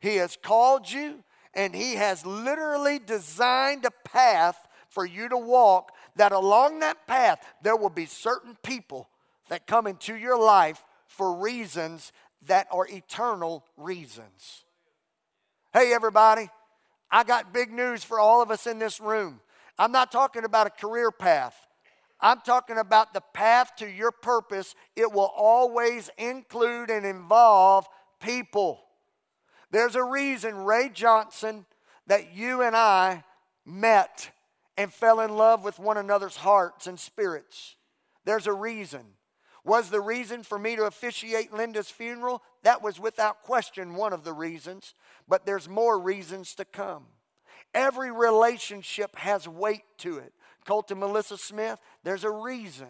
He 0.00 0.16
has 0.16 0.36
called 0.42 0.90
you, 0.90 1.22
and 1.54 1.74
He 1.74 1.94
has 1.96 2.24
literally 2.24 2.98
designed 2.98 3.84
a 3.84 4.08
path 4.08 4.66
for 4.88 5.04
you 5.04 5.28
to 5.28 5.36
walk. 5.36 5.92
That 6.16 6.32
along 6.32 6.80
that 6.80 7.06
path, 7.06 7.44
there 7.62 7.76
will 7.76 7.90
be 7.90 8.06
certain 8.06 8.56
people 8.62 9.08
that 9.48 9.66
come 9.66 9.86
into 9.86 10.14
your 10.14 10.38
life 10.38 10.84
for 11.06 11.34
reasons 11.34 12.12
that 12.46 12.66
are 12.70 12.86
eternal 12.86 13.64
reasons. 13.76 14.64
Hey, 15.72 15.92
everybody, 15.94 16.48
I 17.10 17.24
got 17.24 17.52
big 17.52 17.72
news 17.72 18.04
for 18.04 18.20
all 18.20 18.42
of 18.42 18.50
us 18.50 18.66
in 18.66 18.78
this 18.78 19.00
room. 19.00 19.40
I'm 19.78 19.92
not 19.92 20.12
talking 20.12 20.44
about 20.44 20.66
a 20.66 20.70
career 20.70 21.10
path. 21.10 21.56
I'm 22.22 22.40
talking 22.40 22.78
about 22.78 23.12
the 23.12 23.20
path 23.20 23.72
to 23.76 23.90
your 23.90 24.12
purpose. 24.12 24.74
It 24.94 25.12
will 25.12 25.32
always 25.36 26.08
include 26.16 26.88
and 26.88 27.04
involve 27.04 27.88
people. 28.20 28.84
There's 29.72 29.96
a 29.96 30.04
reason, 30.04 30.58
Ray 30.58 30.88
Johnson, 30.88 31.66
that 32.06 32.34
you 32.34 32.62
and 32.62 32.76
I 32.76 33.24
met 33.66 34.30
and 34.76 34.92
fell 34.92 35.20
in 35.20 35.36
love 35.36 35.64
with 35.64 35.78
one 35.78 35.96
another's 35.96 36.36
hearts 36.36 36.86
and 36.86 36.98
spirits. 36.98 37.76
There's 38.24 38.46
a 38.46 38.52
reason. 38.52 39.02
Was 39.64 39.90
the 39.90 40.00
reason 40.00 40.42
for 40.42 40.58
me 40.58 40.76
to 40.76 40.84
officiate 40.84 41.52
Linda's 41.52 41.90
funeral? 41.90 42.42
That 42.62 42.82
was 42.82 42.98
without 42.98 43.42
question 43.42 43.94
one 43.94 44.12
of 44.12 44.24
the 44.24 44.32
reasons, 44.32 44.94
but 45.28 45.46
there's 45.46 45.68
more 45.68 45.98
reasons 45.98 46.54
to 46.56 46.64
come. 46.64 47.06
Every 47.74 48.12
relationship 48.12 49.16
has 49.16 49.48
weight 49.48 49.84
to 49.98 50.18
it. 50.18 50.32
Colt 50.64 50.90
and 50.90 51.00
Melissa 51.00 51.36
Smith, 51.36 51.80
there's 52.04 52.24
a 52.24 52.30
reason 52.30 52.88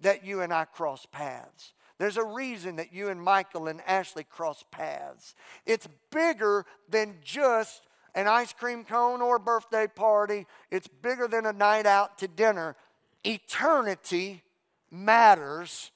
that 0.00 0.24
you 0.24 0.40
and 0.40 0.52
I 0.52 0.64
cross 0.64 1.06
paths. 1.06 1.72
There's 1.98 2.16
a 2.16 2.24
reason 2.24 2.76
that 2.76 2.92
you 2.92 3.08
and 3.08 3.22
Michael 3.22 3.68
and 3.68 3.80
Ashley 3.86 4.24
cross 4.24 4.64
paths. 4.70 5.34
It's 5.64 5.88
bigger 6.10 6.66
than 6.88 7.18
just 7.22 7.82
an 8.14 8.28
ice 8.28 8.52
cream 8.52 8.84
cone 8.84 9.20
or 9.20 9.36
a 9.36 9.40
birthday 9.40 9.86
party, 9.88 10.46
it's 10.70 10.86
bigger 10.86 11.26
than 11.26 11.46
a 11.46 11.52
night 11.52 11.86
out 11.86 12.18
to 12.18 12.28
dinner. 12.28 12.76
Eternity 13.24 14.42
matters, 14.90 15.90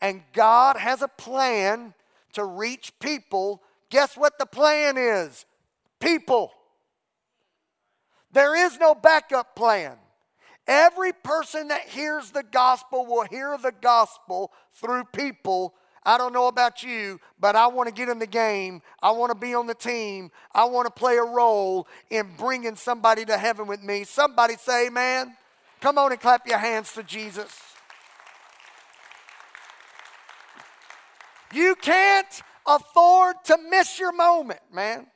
and 0.00 0.22
God 0.32 0.76
has 0.76 1.02
a 1.02 1.08
plan 1.08 1.92
to 2.32 2.44
reach 2.44 2.92
people. 3.00 3.62
Guess 3.90 4.16
what 4.16 4.38
the 4.38 4.46
plan 4.46 4.96
is? 4.96 5.44
People. 6.00 6.52
There 8.32 8.54
is 8.54 8.78
no 8.78 8.94
backup 8.94 9.56
plan. 9.56 9.96
Every 10.68 11.14
person 11.14 11.68
that 11.68 11.88
hears 11.88 12.30
the 12.30 12.42
gospel 12.42 13.06
will 13.06 13.24
hear 13.24 13.56
the 13.56 13.72
gospel 13.72 14.52
through 14.74 15.04
people. 15.14 15.72
I 16.04 16.18
don't 16.18 16.34
know 16.34 16.46
about 16.46 16.82
you, 16.82 17.20
but 17.40 17.56
I 17.56 17.68
want 17.68 17.88
to 17.88 17.94
get 17.94 18.10
in 18.10 18.18
the 18.18 18.26
game. 18.26 18.82
I 19.02 19.12
want 19.12 19.32
to 19.32 19.38
be 19.38 19.54
on 19.54 19.66
the 19.66 19.74
team. 19.74 20.30
I 20.54 20.66
want 20.66 20.84
to 20.86 20.92
play 20.92 21.16
a 21.16 21.24
role 21.24 21.88
in 22.10 22.28
bringing 22.36 22.76
somebody 22.76 23.24
to 23.24 23.38
heaven 23.38 23.66
with 23.66 23.82
me. 23.82 24.04
Somebody 24.04 24.56
say, 24.56 24.90
man, 24.90 25.34
come 25.80 25.96
on 25.96 26.12
and 26.12 26.20
clap 26.20 26.46
your 26.46 26.58
hands 26.58 26.92
to 26.92 27.02
Jesus. 27.02 27.58
You 31.50 31.76
can't 31.76 32.42
afford 32.66 33.36
to 33.44 33.56
miss 33.70 33.98
your 33.98 34.12
moment, 34.12 34.60
man. 34.70 35.06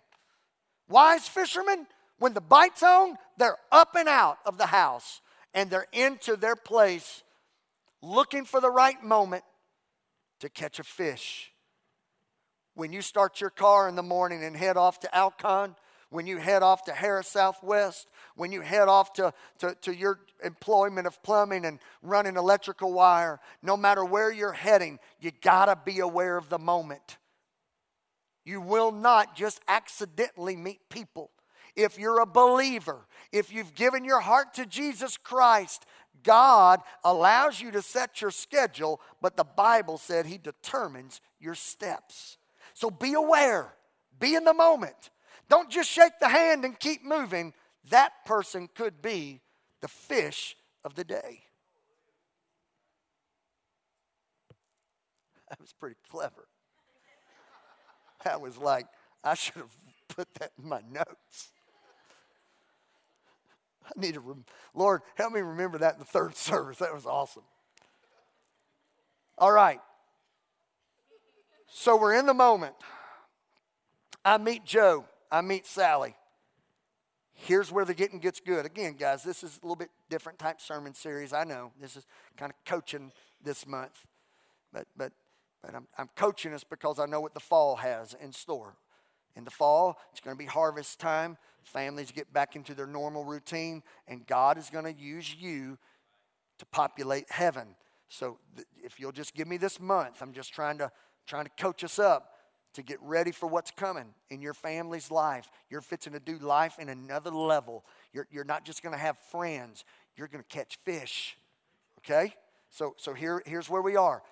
Wise 0.89 1.29
fishermen, 1.29 1.87
when 2.19 2.33
the 2.33 2.41
bite's 2.41 2.83
on, 2.83 3.19
they're 3.37 3.59
up 3.71 3.97
and 3.97 4.09
out 4.09 4.39
of 4.47 4.57
the 4.57 4.67
house 4.67 5.21
and 5.55 5.71
they're 5.71 5.87
into 5.93 6.37
their 6.37 6.57
place 6.57 7.23
looking 8.03 8.45
for 8.45 8.61
the 8.61 8.71
right 8.71 9.03
moment 9.03 9.45
to 10.41 10.49
catch 10.49 10.79
a 10.79 10.85
fish. 10.85 11.53
When 12.75 12.93
you 12.93 13.03
start 13.03 13.41
your 13.41 13.51
car 13.51 13.89
in 13.89 13.97
the 13.97 14.03
morning 14.03 14.43
and 14.43 14.57
head 14.57 14.77
off 14.77 15.01
to 15.01 15.15
Alcon, 15.15 15.77
when 16.13 16.27
you 16.27 16.39
head 16.39 16.63
off 16.63 16.85
to 16.85 16.93
Harris 16.93 17.29
Southwest, 17.29 18.09
when 18.37 18.53
you 18.53 18.61
head 18.61 18.89
off 18.89 19.13
to, 19.15 19.33
to, 19.59 19.75
to, 19.83 19.95
your 19.95 20.21
employment 20.45 21.07
of 21.07 21.23
plumbing 21.23 21.65
and 21.65 21.79
running 22.03 22.37
electrical 22.37 22.93
wire, 22.93 23.41
no 23.63 23.77
matter 23.77 24.05
where 24.05 24.31
you're 24.31 24.53
heading, 24.53 24.99
you 25.21 25.31
gotta 25.41 25.77
be 25.85 26.01
aware 26.01 26.37
of 26.37 26.49
the 26.49 26.59
moment. 26.59 27.17
You 28.45 28.61
will 28.61 28.93
not 28.93 29.37
just 29.37 29.61
accidentally 29.69 30.57
meet 30.57 30.81
people. 30.91 31.31
If 31.75 31.99
you're 31.99 32.21
a 32.21 32.27
believer, 32.27 33.07
if 33.33 33.53
you've 33.53 33.75
given 33.75 34.05
your 34.05 34.21
heart 34.21 34.55
to 34.55 34.67
Jesus 34.67 35.17
Christ, 35.17 35.87
God 36.23 36.81
allows 37.03 37.61
you 37.61 37.71
to 37.71 37.83
set 37.83 38.21
your 38.21 38.31
schedule, 38.31 39.01
but 39.21 39.37
the 39.37 39.45
Bible 39.45 39.99
said 39.99 40.27
He 40.27 40.39
determines 40.39 41.21
your 41.41 41.55
steps. 41.55 42.39
So 42.75 42.91
be 42.91 43.15
aware, 43.15 43.75
be 44.19 44.35
in 44.35 44.45
the 44.45 44.55
moment. 44.55 45.11
Don't 45.49 45.71
just 45.71 45.91
shake 45.91 46.19
the 46.21 46.29
hand 46.29 46.65
and 46.65 46.79
keep 46.79 47.05
moving. 47.05 47.53
That 47.91 48.25
person 48.25 48.69
could 48.75 49.03
be 49.03 49.41
the 49.81 49.89
fish 49.89 50.57
of 50.85 50.95
the 50.95 51.05
day. 51.05 51.43
That 55.49 55.61
was 55.61 55.73
pretty 55.73 55.97
clever. 56.11 56.49
That 58.25 58.41
was 58.41 58.57
like, 58.57 58.87
I 59.23 59.35
should 59.35 59.57
have 59.57 59.77
put 60.09 60.33
that 60.35 60.53
in 60.59 60.69
my 60.69 60.81
notes. 60.91 61.52
I 63.85 64.01
need 64.01 64.15
to, 64.15 64.21
rem- 64.21 64.45
Lord, 64.75 65.03
help 65.17 65.33
me 65.33 65.41
remember 65.41 65.79
that 65.79 65.95
in 65.95 65.99
the 65.99 66.05
third 66.05 66.37
service. 66.37 66.79
That 66.79 66.95
was 66.95 67.07
awesome. 67.07 67.45
All 69.39 69.53
right. 69.53 69.81
So 71.69 71.97
we're 71.97 72.15
in 72.15 72.27
the 72.27 72.35
moment. 72.35 72.75
I 74.25 74.39
meet 74.39 74.65
Joe. 74.65 75.07
I 75.31 75.41
meet 75.41 75.67
Sally. 75.67 76.15
Here's 77.33 77.73
where 77.73 77.85
the 77.85 77.95
getting 77.95 78.21
gets 78.21 78.39
good. 78.39 78.67
Again, 78.67 78.95
guys, 78.99 79.25
this 79.25 79.43
is 79.43 79.59
a 79.61 79.67
little 79.67 79.77
bit 79.77 79.89
different 80.09 80.39
type 80.39 80.61
sermon 80.61 80.95
series. 80.95 81.33
I 81.33 81.45
know 81.45 81.73
this 81.81 81.97
is 81.97 82.07
kind 82.37 82.53
of 82.53 82.65
coaching 82.65 83.11
this 83.43 83.67
month, 83.67 84.07
but 84.73 84.87
but 84.97 85.13
but 85.63 85.75
I'm, 85.75 85.89
I'm 85.99 86.09
coaching 86.15 86.53
us 86.53 86.63
because 86.63 87.01
I 87.01 87.07
know 87.07 87.21
what 87.21 87.35
the 87.35 87.41
fall 87.41 87.77
has 87.77 88.15
in 88.15 88.33
store. 88.33 88.77
In 89.37 89.45
the 89.45 89.51
fall, 89.51 89.99
it's 90.11 90.21
going 90.21 90.37
to 90.37 90.39
be 90.39 90.47
harvest 90.47 90.99
time. 90.99 91.37
Families 91.65 92.11
get 92.11 92.33
back 92.33 92.57
into 92.57 92.75
their 92.75 92.87
normal 92.87 93.25
routine, 93.25 93.83
and 94.09 94.27
God 94.27 94.59
is 94.59 94.69
going 94.69 94.85
to 94.85 95.01
use 95.01 95.35
you 95.35 95.79
to 96.59 96.67
populate 96.67 97.31
heaven. 97.31 97.77
So 98.09 98.39
if 98.83 99.01
you'll 99.01 99.13
just 99.13 99.35
give 99.35 99.49
me 99.49 99.57
this 99.57 99.81
month, 99.81 100.21
I'm 100.21 100.33
just 100.33 100.53
trying 100.53 100.79
to 100.79 100.91
trying 101.27 101.45
to 101.45 101.51
coach 101.57 101.85
us 101.85 101.99
up 101.99 102.33
to 102.75 102.83
get 102.83 102.99
ready 103.03 103.33
for 103.33 103.47
what's 103.47 103.71
coming 103.71 104.15
in 104.31 104.41
your 104.41 104.55
family's 104.55 105.11
life. 105.11 105.51
You're 105.71 105.83
fitting 105.83 106.13
to 106.15 106.21
do 106.21 106.39
life 106.39 106.79
in 106.79 106.89
another 106.89 107.31
level. 107.31 107.85
You're, 108.13 108.27
you're 108.31 108.45
not 108.45 108.65
just 108.65 108.83
going 108.83 108.95
to 108.95 108.99
have 108.99 109.19
friends, 109.31 109.85
you're 110.17 110.29
going 110.29 110.43
to 110.43 110.49
catch 110.49 110.79
fish. 110.85 111.37
Okay? 111.99 112.35
So, 112.71 112.95
so 112.97 113.13
here, 113.13 113.43
here's 113.45 113.69
where 113.69 113.83
we 113.83 113.97
are. 113.97 114.23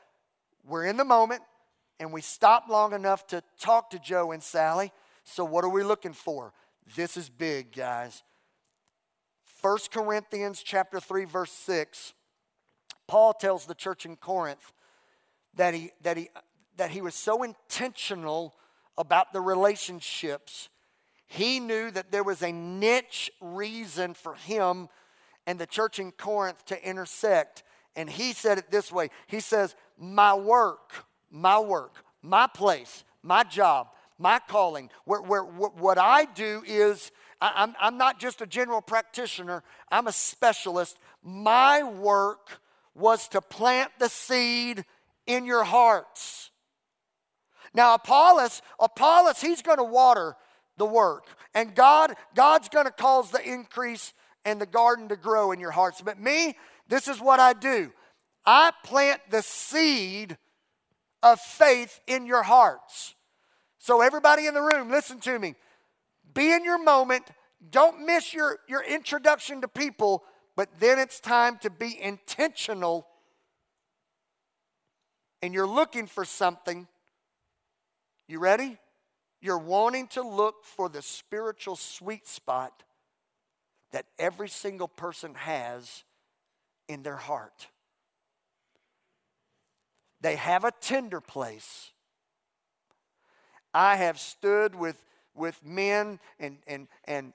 We're 0.66 0.86
in 0.86 0.96
the 0.96 1.04
moment, 1.04 1.42
and 2.00 2.12
we 2.12 2.22
stop 2.22 2.64
long 2.68 2.94
enough 2.94 3.26
to 3.28 3.42
talk 3.60 3.90
to 3.90 3.98
Joe 3.98 4.32
and 4.32 4.42
Sally. 4.42 4.90
So, 5.22 5.44
what 5.44 5.64
are 5.64 5.68
we 5.68 5.84
looking 5.84 6.14
for? 6.14 6.52
This 6.96 7.16
is 7.16 7.28
big, 7.28 7.72
guys. 7.72 8.24
1 9.60 9.78
Corinthians 9.92 10.62
chapter 10.62 10.98
3 10.98 11.26
verse 11.26 11.52
6 11.52 12.14
Paul 13.06 13.34
tells 13.34 13.66
the 13.66 13.74
church 13.74 14.06
in 14.06 14.16
Corinth 14.16 14.72
that 15.54 15.74
he, 15.74 15.90
that 16.02 16.16
he, 16.16 16.30
that 16.76 16.92
he 16.92 17.02
was 17.02 17.16
so 17.16 17.42
intentional 17.42 18.54
about 18.96 19.32
the 19.32 19.40
relationships. 19.40 20.68
He 21.26 21.58
knew 21.58 21.90
that 21.90 22.12
there 22.12 22.22
was 22.22 22.40
a 22.40 22.52
niche 22.52 23.30
reason 23.40 24.14
for 24.14 24.34
him 24.34 24.88
and 25.44 25.58
the 25.58 25.66
church 25.66 25.98
in 25.98 26.12
Corinth 26.12 26.64
to 26.66 26.88
intersect. 26.88 27.64
And 27.96 28.08
he 28.08 28.32
said 28.32 28.58
it 28.58 28.70
this 28.70 28.92
way 28.92 29.10
He 29.26 29.40
says, 29.40 29.74
My 29.98 30.32
work, 30.34 31.04
my 31.30 31.58
work, 31.58 32.04
my 32.22 32.46
place, 32.46 33.04
my 33.22 33.44
job, 33.44 33.88
my 34.18 34.38
calling, 34.48 34.90
where, 35.04 35.22
where, 35.22 35.42
what 35.42 35.98
I 35.98 36.26
do 36.26 36.62
is 36.66 37.10
I, 37.40 37.62
am 37.62 37.74
I'm 37.80 37.96
not 37.96 38.20
just 38.20 38.40
a 38.40 38.46
general 38.46 38.82
practitioner, 38.82 39.62
I'm 39.90 40.06
a 40.06 40.12
specialist. 40.12 40.98
My 41.22 41.82
work 41.82 42.60
was 42.94 43.28
to 43.28 43.40
plant 43.40 43.90
the 43.98 44.08
seed 44.08 44.84
in 45.26 45.46
your 45.46 45.64
hearts. 45.64 46.50
Now, 47.72 47.94
Apollos, 47.94 48.62
Apollos, 48.78 49.40
he's 49.40 49.62
going 49.62 49.78
to 49.78 49.84
water 49.84 50.36
the 50.76 50.86
work. 50.86 51.26
And 51.54 51.74
God, 51.74 52.14
God's 52.34 52.68
going 52.68 52.86
to 52.86 52.92
cause 52.92 53.30
the 53.30 53.42
increase 53.48 54.12
and 54.44 54.60
the 54.60 54.66
garden 54.66 55.08
to 55.08 55.16
grow 55.16 55.52
in 55.52 55.60
your 55.60 55.70
hearts. 55.70 56.02
But 56.02 56.18
me, 56.18 56.56
this 56.88 57.06
is 57.06 57.20
what 57.20 57.38
I 57.38 57.52
do. 57.52 57.92
I 58.44 58.72
plant 58.84 59.20
the 59.30 59.42
seed 59.42 60.36
of 61.22 61.40
faith 61.40 62.00
in 62.06 62.26
your 62.26 62.42
hearts. 62.42 63.14
So, 63.78 64.00
everybody 64.00 64.46
in 64.46 64.54
the 64.54 64.62
room, 64.62 64.90
listen 64.90 65.20
to 65.20 65.38
me. 65.38 65.54
Be 66.34 66.52
in 66.52 66.64
your 66.64 66.82
moment. 66.82 67.24
Don't 67.70 68.06
miss 68.06 68.32
your, 68.32 68.58
your 68.68 68.82
introduction 68.82 69.60
to 69.60 69.68
people, 69.68 70.24
but 70.56 70.68
then 70.78 70.98
it's 70.98 71.20
time 71.20 71.58
to 71.58 71.70
be 71.70 72.00
intentional 72.00 73.06
and 75.42 75.54
you're 75.54 75.66
looking 75.66 76.06
for 76.06 76.24
something. 76.24 76.86
You 78.28 78.38
ready? 78.38 78.78
You're 79.40 79.58
wanting 79.58 80.08
to 80.08 80.22
look 80.22 80.64
for 80.64 80.88
the 80.88 81.02
spiritual 81.02 81.76
sweet 81.76 82.28
spot 82.28 82.82
that 83.92 84.06
every 84.18 84.48
single 84.48 84.88
person 84.88 85.34
has 85.34 86.04
in 86.88 87.02
their 87.02 87.16
heart. 87.16 87.68
They 90.20 90.36
have 90.36 90.64
a 90.64 90.72
tender 90.80 91.20
place. 91.20 91.90
I 93.72 93.96
have 93.96 94.18
stood 94.18 94.74
with, 94.74 95.04
with 95.34 95.64
men 95.64 96.18
and, 96.38 96.58
and, 96.66 96.88
and, 97.04 97.32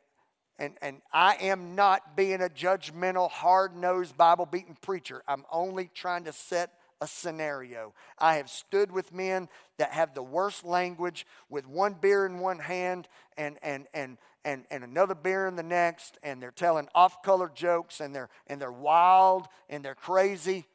and, 0.60 0.76
and 0.82 1.02
I 1.12 1.36
am 1.36 1.76
not 1.76 2.16
being 2.16 2.42
a 2.42 2.50
judgmental, 2.50 3.30
hard 3.30 3.76
nosed, 3.76 4.18
Bible 4.18 4.46
beating 4.46 4.78
preacher. 4.82 5.24
I'm 5.28 5.46
only 5.52 5.90
trying 5.94 6.26
to 6.26 6.34
set 6.34 6.72
a 7.02 7.08
scenario. 7.08 7.94
I 8.20 8.36
have 8.36 8.50
stood 8.50 8.92
with 8.92 9.14
men 9.14 9.50
that 9.78 9.92
have 9.92 10.14
the 10.14 10.24
worst 10.24 10.64
language 10.64 11.26
with 11.50 11.68
one 11.68 11.94
beer 11.94 12.26
in 12.26 12.40
one 12.40 12.60
hand 12.60 13.08
and, 13.38 13.58
and, 13.62 13.88
and, 13.94 14.18
and, 14.46 14.66
and 14.72 14.84
another 14.84 15.16
beer 15.16 15.48
in 15.48 15.56
the 15.56 15.64
next, 15.64 16.18
and 16.24 16.42
they're 16.42 16.52
telling 16.52 16.88
off 16.96 17.22
color 17.22 17.52
jokes 17.54 18.00
and 18.00 18.16
they're, 18.16 18.30
and 18.48 18.62
they're 18.62 18.72
wild 18.72 19.48
and 19.70 19.84
they're 19.84 19.96
crazy. 19.96 20.66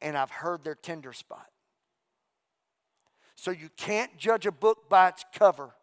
And 0.00 0.16
I've 0.16 0.30
heard 0.30 0.64
their 0.64 0.74
tender 0.74 1.12
spot. 1.12 1.46
So 3.34 3.50
you 3.50 3.68
can't 3.76 4.16
judge 4.18 4.46
a 4.46 4.52
book 4.52 4.88
by 4.88 5.08
its 5.08 5.24
cover. 5.32 5.74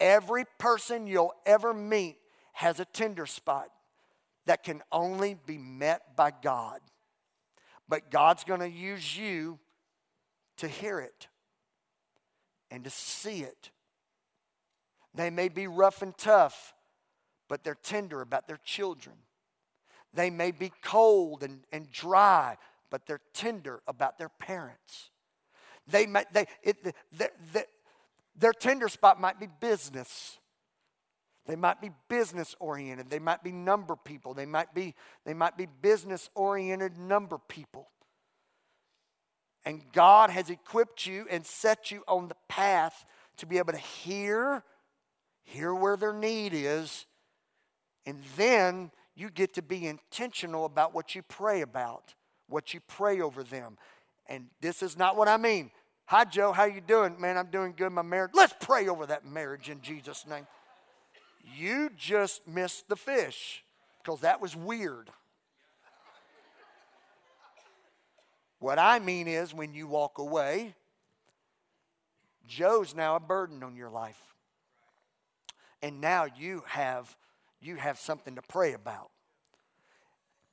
Every 0.00 0.44
person 0.58 1.06
you'll 1.06 1.34
ever 1.46 1.72
meet 1.72 2.16
has 2.52 2.80
a 2.80 2.84
tender 2.84 3.26
spot 3.26 3.68
that 4.46 4.62
can 4.62 4.82
only 4.92 5.36
be 5.46 5.58
met 5.58 6.16
by 6.16 6.32
God. 6.42 6.80
But 7.88 8.10
God's 8.10 8.44
going 8.44 8.60
to 8.60 8.68
use 8.68 9.16
you 9.16 9.58
to 10.58 10.68
hear 10.68 11.00
it 11.00 11.28
and 12.70 12.84
to 12.84 12.90
see 12.90 13.40
it. 13.40 13.70
They 15.14 15.30
may 15.30 15.48
be 15.48 15.66
rough 15.66 16.02
and 16.02 16.16
tough, 16.16 16.74
but 17.48 17.62
they're 17.62 17.76
tender 17.76 18.20
about 18.20 18.48
their 18.48 18.60
children. 18.64 19.16
They 20.12 20.30
may 20.30 20.50
be 20.50 20.72
cold 20.82 21.42
and, 21.42 21.60
and 21.72 21.90
dry, 21.90 22.56
but 22.94 23.06
they're 23.06 23.20
tender 23.32 23.82
about 23.88 24.18
their 24.18 24.28
parents. 24.28 25.10
They 25.88 26.06
may, 26.06 26.22
they, 26.32 26.46
it, 26.62 26.84
the, 26.84 26.92
the, 27.10 27.30
the, 27.52 27.66
their 28.36 28.52
tender 28.52 28.88
spot 28.88 29.20
might 29.20 29.40
be 29.40 29.48
business. 29.58 30.38
They 31.44 31.56
might 31.56 31.80
be 31.80 31.90
business 32.08 32.54
oriented. 32.60 33.10
They 33.10 33.18
might 33.18 33.42
be 33.42 33.50
number 33.50 33.96
people. 33.96 34.32
They 34.32 34.46
might 34.46 34.72
be, 34.74 34.94
they 35.26 35.34
might 35.34 35.56
be 35.56 35.66
business 35.66 36.30
oriented 36.36 36.96
number 36.96 37.38
people. 37.48 37.88
And 39.64 39.82
God 39.92 40.30
has 40.30 40.48
equipped 40.48 41.04
you 41.04 41.26
and 41.28 41.44
set 41.44 41.90
you 41.90 42.04
on 42.06 42.28
the 42.28 42.36
path 42.48 43.04
to 43.38 43.46
be 43.46 43.58
able 43.58 43.72
to 43.72 43.78
hear, 43.80 44.62
hear 45.42 45.74
where 45.74 45.96
their 45.96 46.12
need 46.12 46.52
is, 46.54 47.06
and 48.06 48.22
then 48.36 48.92
you 49.16 49.30
get 49.30 49.52
to 49.54 49.62
be 49.62 49.84
intentional 49.84 50.64
about 50.64 50.94
what 50.94 51.16
you 51.16 51.22
pray 51.22 51.60
about, 51.60 52.14
what 52.48 52.74
you 52.74 52.80
pray 52.80 53.20
over 53.20 53.42
them. 53.42 53.78
And 54.26 54.46
this 54.60 54.82
is 54.82 54.96
not 54.96 55.16
what 55.16 55.28
I 55.28 55.36
mean. 55.36 55.70
Hi 56.06 56.24
Joe, 56.24 56.52
how 56.52 56.64
you 56.64 56.80
doing? 56.80 57.20
Man, 57.20 57.36
I'm 57.38 57.50
doing 57.50 57.74
good. 57.76 57.90
My 57.90 58.02
marriage. 58.02 58.32
Let's 58.34 58.54
pray 58.60 58.88
over 58.88 59.06
that 59.06 59.24
marriage 59.24 59.70
in 59.70 59.80
Jesus' 59.80 60.26
name. 60.28 60.46
You 61.56 61.90
just 61.96 62.46
missed 62.46 62.88
the 62.88 62.96
fish 62.96 63.64
because 64.02 64.20
that 64.20 64.40
was 64.40 64.56
weird. 64.56 65.10
What 68.58 68.78
I 68.78 68.98
mean 68.98 69.28
is, 69.28 69.52
when 69.52 69.74
you 69.74 69.86
walk 69.86 70.18
away, 70.18 70.74
Joe's 72.46 72.94
now 72.94 73.16
a 73.16 73.20
burden 73.20 73.62
on 73.62 73.76
your 73.76 73.90
life. 73.90 74.20
And 75.82 76.00
now 76.00 76.26
you 76.38 76.62
have 76.66 77.14
you 77.60 77.76
have 77.76 77.98
something 77.98 78.34
to 78.36 78.42
pray 78.42 78.72
about. 78.72 79.10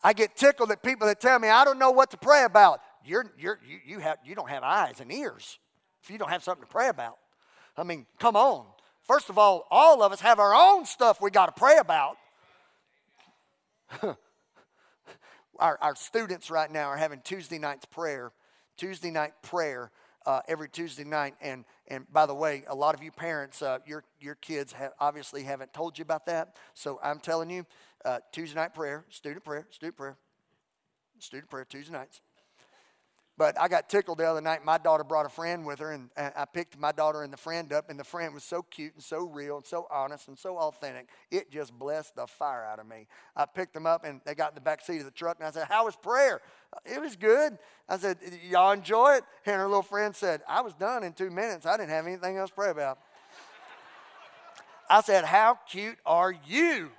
I 0.03 0.13
get 0.13 0.35
tickled 0.35 0.71
at 0.71 0.81
people 0.83 1.07
that 1.07 1.19
tell 1.19 1.37
me 1.39 1.49
I 1.49 1.63
don't 1.63 1.79
know 1.79 1.91
what 1.91 2.11
to 2.11 2.17
pray 2.17 2.43
about. 2.43 2.81
You're, 3.05 3.31
you're, 3.37 3.59
you, 3.67 3.79
you, 3.85 3.99
have, 3.99 4.17
you 4.23 4.35
don't 4.35 4.49
have 4.49 4.63
eyes 4.63 4.99
and 4.99 5.11
ears 5.11 5.59
if 6.03 6.09
you 6.09 6.17
don't 6.17 6.29
have 6.29 6.43
something 6.43 6.63
to 6.63 6.69
pray 6.69 6.89
about. 6.89 7.17
I 7.77 7.83
mean, 7.83 8.05
come 8.19 8.35
on. 8.35 8.65
First 9.03 9.29
of 9.29 9.37
all, 9.37 9.67
all 9.71 10.03
of 10.03 10.11
us 10.11 10.21
have 10.21 10.39
our 10.39 10.53
own 10.53 10.85
stuff 10.85 11.21
we 11.21 11.31
got 11.31 11.47
to 11.47 11.51
pray 11.51 11.77
about. 11.77 12.17
our, 15.59 15.77
our 15.81 15.95
students 15.95 16.51
right 16.51 16.71
now 16.71 16.85
are 16.85 16.97
having 16.97 17.21
Tuesday 17.23 17.57
night's 17.57 17.85
prayer, 17.85 18.31
Tuesday 18.77 19.11
night 19.11 19.33
prayer 19.41 19.91
uh, 20.25 20.41
every 20.47 20.69
Tuesday 20.69 21.03
night. 21.03 21.35
And, 21.41 21.65
and 21.87 22.11
by 22.11 22.25
the 22.25 22.33
way, 22.33 22.63
a 22.67 22.75
lot 22.75 22.95
of 22.95 23.03
you 23.03 23.11
parents, 23.11 23.61
uh, 23.61 23.79
your, 23.85 24.03
your 24.19 24.35
kids 24.35 24.73
have 24.73 24.91
obviously 24.99 25.43
haven't 25.43 25.73
told 25.73 25.97
you 25.97 26.03
about 26.03 26.25
that. 26.25 26.55
So 26.73 26.99
I'm 27.03 27.19
telling 27.19 27.49
you, 27.49 27.65
uh, 28.05 28.19
Tuesday 28.31 28.55
night 28.55 28.73
prayer, 28.73 29.05
student 29.09 29.43
prayer, 29.43 29.67
student 29.71 29.97
prayer, 29.97 30.17
student 31.19 31.49
prayer, 31.49 31.65
Tuesday 31.65 31.93
nights. 31.93 32.21
But 33.37 33.59
I 33.59 33.69
got 33.69 33.89
tickled 33.89 34.19
the 34.19 34.29
other 34.29 34.39
night. 34.39 34.63
My 34.63 34.77
daughter 34.77 35.03
brought 35.03 35.25
a 35.25 35.29
friend 35.29 35.65
with 35.65 35.79
her, 35.79 35.91
and 35.93 36.09
I 36.15 36.45
picked 36.45 36.77
my 36.77 36.91
daughter 36.91 37.23
and 37.23 37.33
the 37.33 37.37
friend 37.37 37.73
up, 37.73 37.89
and 37.89 37.99
the 37.99 38.03
friend 38.03 38.35
was 38.35 38.43
so 38.43 38.61
cute 38.61 38.93
and 38.93 39.03
so 39.03 39.25
real 39.25 39.57
and 39.57 39.65
so 39.65 39.87
honest 39.89 40.27
and 40.27 40.37
so 40.37 40.57
authentic. 40.57 41.07
It 41.31 41.49
just 41.49 41.73
blessed 41.73 42.15
the 42.15 42.27
fire 42.27 42.63
out 42.63 42.79
of 42.79 42.85
me. 42.85 43.07
I 43.35 43.45
picked 43.45 43.73
them 43.73 43.87
up, 43.87 44.03
and 44.03 44.21
they 44.25 44.35
got 44.35 44.51
in 44.51 44.55
the 44.55 44.61
back 44.61 44.81
seat 44.81 44.99
of 44.99 45.05
the 45.05 45.11
truck, 45.11 45.37
and 45.39 45.47
I 45.47 45.51
said, 45.51 45.65
How 45.69 45.85
was 45.85 45.95
prayer? 45.95 46.41
It 46.85 47.01
was 47.01 47.15
good. 47.15 47.57
I 47.89 47.97
said, 47.97 48.17
Y'all 48.47 48.73
enjoy 48.73 49.15
it? 49.15 49.23
And 49.45 49.55
her 49.55 49.65
little 49.65 49.81
friend 49.81 50.15
said, 50.15 50.41
I 50.47 50.61
was 50.61 50.75
done 50.75 51.03
in 51.03 51.13
two 51.13 51.31
minutes. 51.31 51.65
I 51.65 51.77
didn't 51.77 51.89
have 51.89 52.05
anything 52.05 52.37
else 52.37 52.51
to 52.51 52.55
pray 52.55 52.69
about. 52.69 52.99
I 54.87 55.01
said, 55.01 55.25
How 55.25 55.57
cute 55.67 55.97
are 56.05 56.35
you? 56.45 56.91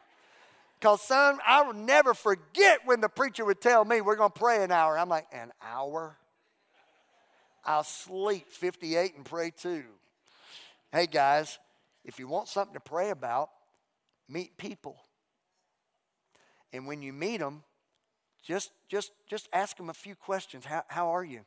Because, 0.83 1.03
son, 1.03 1.39
I 1.47 1.63
will 1.63 1.75
never 1.75 2.13
forget 2.13 2.81
when 2.85 3.01
the 3.01 3.09
preacher 3.09 3.45
would 3.45 3.61
tell 3.61 3.85
me, 3.85 4.01
We're 4.01 4.17
going 4.17 4.33
to 4.33 4.39
pray 4.39 4.65
an 4.65 4.73
hour. 4.73 4.99
I'm 4.99 5.09
like, 5.09 5.29
An 5.31 5.53
hour? 5.63 6.17
I'll 7.65 7.85
sleep 7.85 8.51
58 8.51 9.15
and 9.15 9.25
pray 9.25 9.53
too. 9.57 9.85
Hey 10.91 11.07
guys, 11.07 11.61
if 12.05 12.19
you 12.19 12.27
want 12.27 12.49
something 12.49 12.75
to 12.75 12.81
pray 12.81 13.11
about, 13.11 13.51
meet 14.29 14.59
people. 14.59 14.97
And 16.73 16.89
when 16.89 17.01
you 17.01 17.13
meet 17.13 17.39
them, 17.39 17.63
just 18.43 18.73
just 18.89 19.13
just 19.31 19.49
ask 19.53 19.77
them 19.77 19.89
a 19.89 19.95
few 19.95 20.17
questions. 20.17 20.65
How, 20.65 20.83
how 20.89 21.11
are 21.11 21.25
you? 21.25 21.43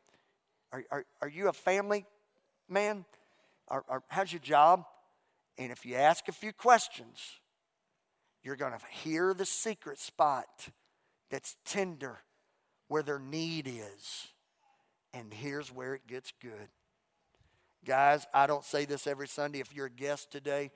Are, 0.72 0.86
are, 0.90 1.06
are 1.22 1.28
you 1.28 1.50
a 1.50 1.54
family 1.54 2.06
man? 2.70 3.04
Or, 3.68 3.84
or 3.90 4.04
how's 4.08 4.32
your 4.32 4.40
job? 4.40 4.86
And 5.58 5.74
if 5.74 5.86
you 5.86 5.96
ask 5.96 6.30
a 6.30 6.32
few 6.32 6.54
questions, 6.54 7.20
you're 8.46 8.56
going 8.56 8.74
to 8.74 8.80
hear 8.92 9.34
the 9.34 9.46
secret 9.46 9.98
spot 9.98 10.70
that's 11.32 11.56
tender 11.66 12.20
where 12.88 13.02
their 13.02 13.18
need 13.18 13.68
is. 13.68 14.28
And 15.14 15.34
here's 15.34 15.72
where 15.72 15.96
it 15.96 16.06
gets 16.08 16.32
good. 16.40 16.70
Guys, 17.84 18.28
I 18.34 18.46
don't 18.46 18.64
say 18.64 18.86
this 18.86 19.08
every 19.08 19.28
Sunday. 19.28 19.60
If 19.62 19.74
you're 19.74 19.88
a 19.88 19.92
guest 19.92 20.32
today, 20.32 20.70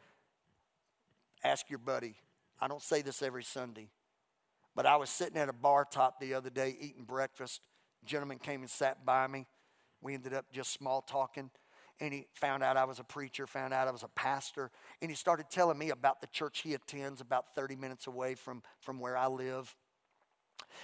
ask 1.43 1.69
your 1.69 1.79
buddy. 1.79 2.15
I 2.59 2.67
don't 2.67 2.81
say 2.81 3.03
this 3.03 3.21
every 3.21 3.43
Sunday. 3.43 3.89
But 4.75 4.87
I 4.87 4.95
was 4.95 5.09
sitting 5.09 5.37
at 5.37 5.49
a 5.49 5.53
bar 5.53 5.85
top 5.89 6.19
the 6.19 6.33
other 6.33 6.49
day 6.49 6.75
eating 6.79 7.03
breakfast. 7.03 7.61
A 8.01 8.05
gentleman 8.05 8.39
came 8.39 8.61
and 8.61 8.69
sat 8.69 9.05
by 9.05 9.27
me. 9.27 9.45
We 10.01 10.15
ended 10.15 10.33
up 10.33 10.45
just 10.51 10.73
small 10.73 11.01
talking. 11.01 11.51
And 11.99 12.13
he 12.13 12.27
found 12.33 12.63
out 12.63 12.77
I 12.77 12.85
was 12.85 12.99
a 12.99 13.03
preacher, 13.03 13.45
found 13.45 13.73
out 13.73 13.87
I 13.87 13.91
was 13.91 14.03
a 14.03 14.09
pastor. 14.09 14.71
And 15.01 15.11
he 15.11 15.15
started 15.15 15.47
telling 15.49 15.77
me 15.77 15.89
about 15.89 16.21
the 16.21 16.27
church 16.27 16.61
he 16.61 16.73
attends 16.73 17.19
about 17.19 17.53
30 17.55 17.75
minutes 17.75 18.07
away 18.07 18.35
from, 18.35 18.63
from 18.79 18.99
where 18.99 19.17
I 19.17 19.27
live. 19.27 19.75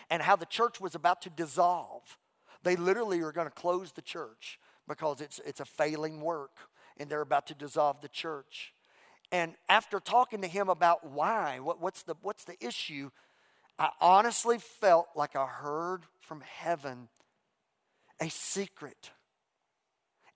And 0.09 0.21
how 0.21 0.35
the 0.35 0.45
church 0.45 0.81
was 0.81 0.95
about 0.95 1.21
to 1.21 1.29
dissolve. 1.29 2.17
They 2.63 2.75
literally 2.75 3.21
are 3.21 3.31
going 3.31 3.47
to 3.47 3.53
close 3.53 3.91
the 3.91 4.01
church 4.01 4.59
because 4.87 5.21
it's, 5.21 5.39
it's 5.45 5.59
a 5.59 5.65
failing 5.65 6.21
work 6.21 6.57
and 6.97 7.09
they're 7.09 7.21
about 7.21 7.47
to 7.47 7.55
dissolve 7.55 8.01
the 8.01 8.09
church. 8.09 8.73
And 9.31 9.55
after 9.69 9.99
talking 9.99 10.41
to 10.41 10.47
him 10.47 10.69
about 10.69 11.09
why, 11.09 11.59
what, 11.59 11.81
what's, 11.81 12.03
the, 12.03 12.15
what's 12.21 12.43
the 12.43 12.55
issue, 12.65 13.09
I 13.77 13.89
honestly 13.99 14.57
felt 14.57 15.07
like 15.15 15.35
I 15.35 15.45
heard 15.45 16.03
from 16.21 16.41
heaven 16.41 17.09
a 18.21 18.29
secret. 18.29 19.11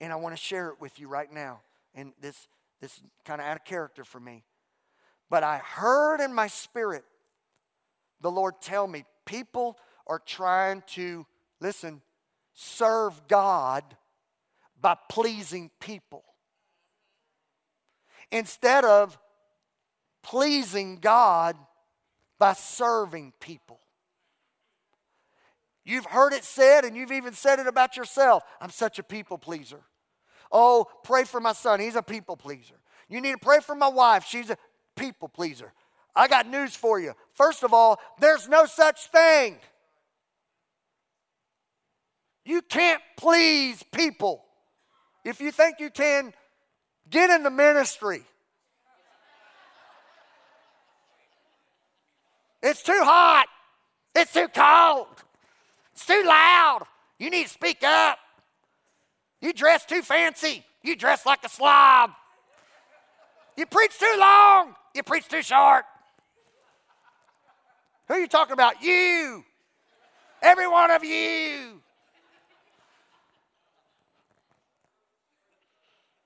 And 0.01 0.13
I 0.13 0.15
want 0.15 0.35
to 0.35 0.41
share 0.41 0.69
it 0.69 0.79
with 0.79 0.99
you 0.99 1.07
right 1.07 1.31
now. 1.31 1.61
And 1.93 2.13
this, 2.21 2.47
this 2.81 3.01
kind 3.25 3.41
of 3.41 3.47
out 3.47 3.57
of 3.57 3.65
character 3.65 4.03
for 4.03 4.19
me. 4.19 4.43
But 5.29 5.43
I 5.43 5.57
heard 5.57 6.21
in 6.21 6.33
my 6.33 6.47
spirit 6.47 7.03
the 8.21 8.31
Lord 8.31 8.55
tell 8.61 8.87
me 8.87 9.05
people 9.25 9.77
are 10.07 10.19
trying 10.19 10.83
to, 10.93 11.25
listen, 11.59 12.01
serve 12.53 13.27
God 13.27 13.83
by 14.81 14.97
pleasing 15.09 15.69
people 15.79 16.23
instead 18.31 18.85
of 18.85 19.17
pleasing 20.21 20.97
God 20.97 21.55
by 22.37 22.53
serving 22.53 23.33
people. 23.39 23.79
You've 25.89 26.05
heard 26.05 26.33
it 26.33 26.43
said, 26.43 26.85
and 26.85 26.95
you've 26.95 27.11
even 27.11 27.33
said 27.33 27.57
it 27.57 27.65
about 27.65 27.97
yourself 27.97 28.43
I'm 28.61 28.69
such 28.69 28.99
a 28.99 29.03
people 29.03 29.39
pleaser. 29.39 29.79
Oh, 30.51 30.85
pray 31.03 31.23
for 31.23 31.39
my 31.39 31.53
son, 31.53 31.79
he's 31.79 31.95
a 31.95 32.03
people 32.03 32.37
pleaser. 32.37 32.75
You 33.07 33.19
need 33.21 33.31
to 33.31 33.39
pray 33.39 33.59
for 33.59 33.73
my 33.73 33.87
wife, 33.87 34.23
she's 34.23 34.51
a 34.51 34.57
people 34.95 35.29
pleaser. 35.29 35.73
I 36.15 36.27
got 36.27 36.47
news 36.47 36.75
for 36.75 36.99
you. 36.99 37.13
First 37.31 37.63
of 37.63 37.73
all, 37.73 37.99
there's 38.19 38.47
no 38.47 38.67
such 38.67 39.07
thing. 39.07 39.57
You 42.45 42.61
can't 42.61 43.01
please 43.17 43.83
people. 43.91 44.45
If 45.25 45.41
you 45.41 45.51
think 45.51 45.79
you 45.79 45.89
can, 45.89 46.33
get 47.09 47.31
in 47.31 47.41
the 47.41 47.49
ministry. 47.49 48.21
It's 52.61 52.83
too 52.83 53.01
hot. 53.01 53.47
It's 54.15 54.33
too 54.33 54.49
cold. 54.53 55.23
It's 55.99 56.05
too 56.05 56.23
loud. 56.25 56.83
You 57.17 57.29
need 57.29 57.43
to 57.43 57.49
speak 57.49 57.83
up. 57.83 58.19
You 59.41 59.51
dress 59.51 59.83
too 59.85 60.01
fancy. 60.01 60.63
You 60.81 60.95
dress 60.95 61.25
like 61.25 61.43
a 61.43 61.49
slob. 61.49 62.11
You 63.57 63.65
preach 63.65 63.99
too 63.99 64.15
long. 64.17 64.75
You 64.95 65.03
preach 65.03 65.27
too 65.27 65.41
short. 65.41 65.83
Who 68.07 68.13
are 68.13 68.19
you 68.19 68.29
talking 68.29 68.53
about? 68.53 68.81
You. 68.81 69.43
Every 70.41 70.69
one 70.69 70.89
of 70.89 71.03
you. 71.03 71.81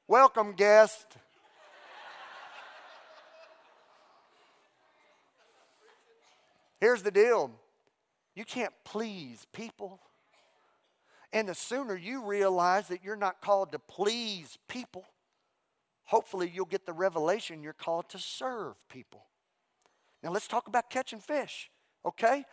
Welcome, 0.08 0.54
guest. 0.54 1.18
Here's 6.80 7.02
the 7.02 7.10
deal 7.10 7.50
you 8.36 8.46
can't 8.46 8.74
please 8.84 9.46
people. 9.54 10.00
And 11.32 11.50
the 11.50 11.56
sooner 11.56 11.96
you 11.96 12.24
realize 12.26 12.88
that 12.90 13.04
you're 13.04 13.16
not 13.16 13.42
called 13.42 13.72
to 13.72 13.80
please 13.80 14.58
people, 14.68 15.06
hopefully 16.04 16.52
you'll 16.54 16.66
get 16.66 16.86
the 16.86 16.94
revelation 16.94 17.64
you're 17.64 17.74
called 17.74 18.10
to 18.10 18.20
serve 18.20 18.76
people. 18.88 19.26
Now 20.22 20.32
let's 20.32 20.48
talk 20.48 20.68
about 20.68 20.90
catching 20.90 21.20
fish, 21.20 21.70
okay? 22.06 22.46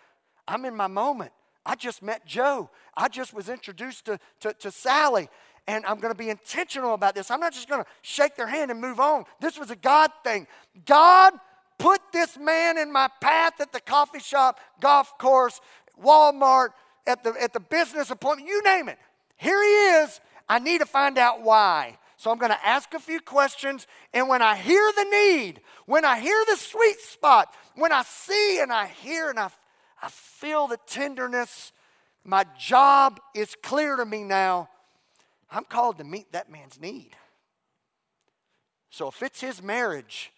I'm 0.48 0.64
in 0.64 0.74
my 0.74 0.86
moment. 0.86 1.32
I 1.64 1.74
just 1.74 2.02
met 2.02 2.26
Joe. 2.26 2.70
I 2.96 3.08
just 3.08 3.34
was 3.34 3.50
introduced 3.50 4.06
to, 4.06 4.18
to, 4.40 4.54
to 4.54 4.70
Sally 4.70 5.28
and 5.66 5.84
I'm 5.86 6.00
going 6.00 6.12
to 6.12 6.18
be 6.18 6.30
intentional 6.30 6.94
about 6.94 7.14
this. 7.14 7.30
I'm 7.30 7.40
not 7.40 7.52
just 7.52 7.68
going 7.68 7.82
to 7.82 7.88
shake 8.02 8.34
their 8.34 8.46
hand 8.46 8.70
and 8.70 8.80
move 8.80 8.98
on. 8.98 9.24
This 9.40 9.58
was 9.58 9.70
a 9.70 9.76
God 9.76 10.10
thing. 10.24 10.46
God 10.84 11.34
put 11.80 12.00
this 12.12 12.38
man 12.38 12.78
in 12.78 12.92
my 12.92 13.08
path 13.20 13.60
at 13.60 13.72
the 13.72 13.80
coffee 13.80 14.20
shop, 14.20 14.60
golf 14.80 15.18
course, 15.18 15.60
Walmart, 16.00 16.68
at 17.06 17.24
the, 17.24 17.34
at 17.40 17.52
the 17.52 17.60
business 17.60 18.10
appointment, 18.10 18.48
you 18.48 18.62
name 18.62 18.88
it. 18.88 18.98
Here 19.36 19.60
he 19.62 20.02
is. 20.02 20.20
I 20.48 20.58
need 20.58 20.78
to 20.78 20.86
find 20.86 21.18
out 21.18 21.42
why. 21.42 21.98
So 22.18 22.30
I'm 22.30 22.38
going 22.38 22.52
to 22.52 22.66
ask 22.66 22.92
a 22.92 22.98
few 22.98 23.20
questions. 23.20 23.86
And 24.12 24.28
when 24.28 24.42
I 24.42 24.54
hear 24.54 24.92
the 24.94 25.04
need, 25.04 25.62
when 25.86 26.04
I 26.04 26.20
hear 26.20 26.38
the 26.46 26.56
sweet 26.56 27.00
spot, 27.00 27.52
when 27.74 27.92
I 27.92 28.02
see 28.02 28.60
and 28.60 28.70
I 28.70 28.86
hear 28.86 29.30
and 29.30 29.38
I, 29.38 29.48
I 30.02 30.08
feel 30.10 30.66
the 30.66 30.78
tenderness, 30.86 31.72
my 32.24 32.44
job 32.58 33.18
is 33.34 33.56
clear 33.62 33.96
to 33.96 34.04
me 34.04 34.22
now 34.22 34.68
I'm 35.50 35.64
called 35.64 35.98
to 35.98 36.04
meet 36.04 36.32
that 36.32 36.50
man's 36.50 36.78
need. 36.80 37.10
So 38.90 39.08
if 39.08 39.22
it's 39.22 39.40
his 39.40 39.62
marriage, 39.62 40.30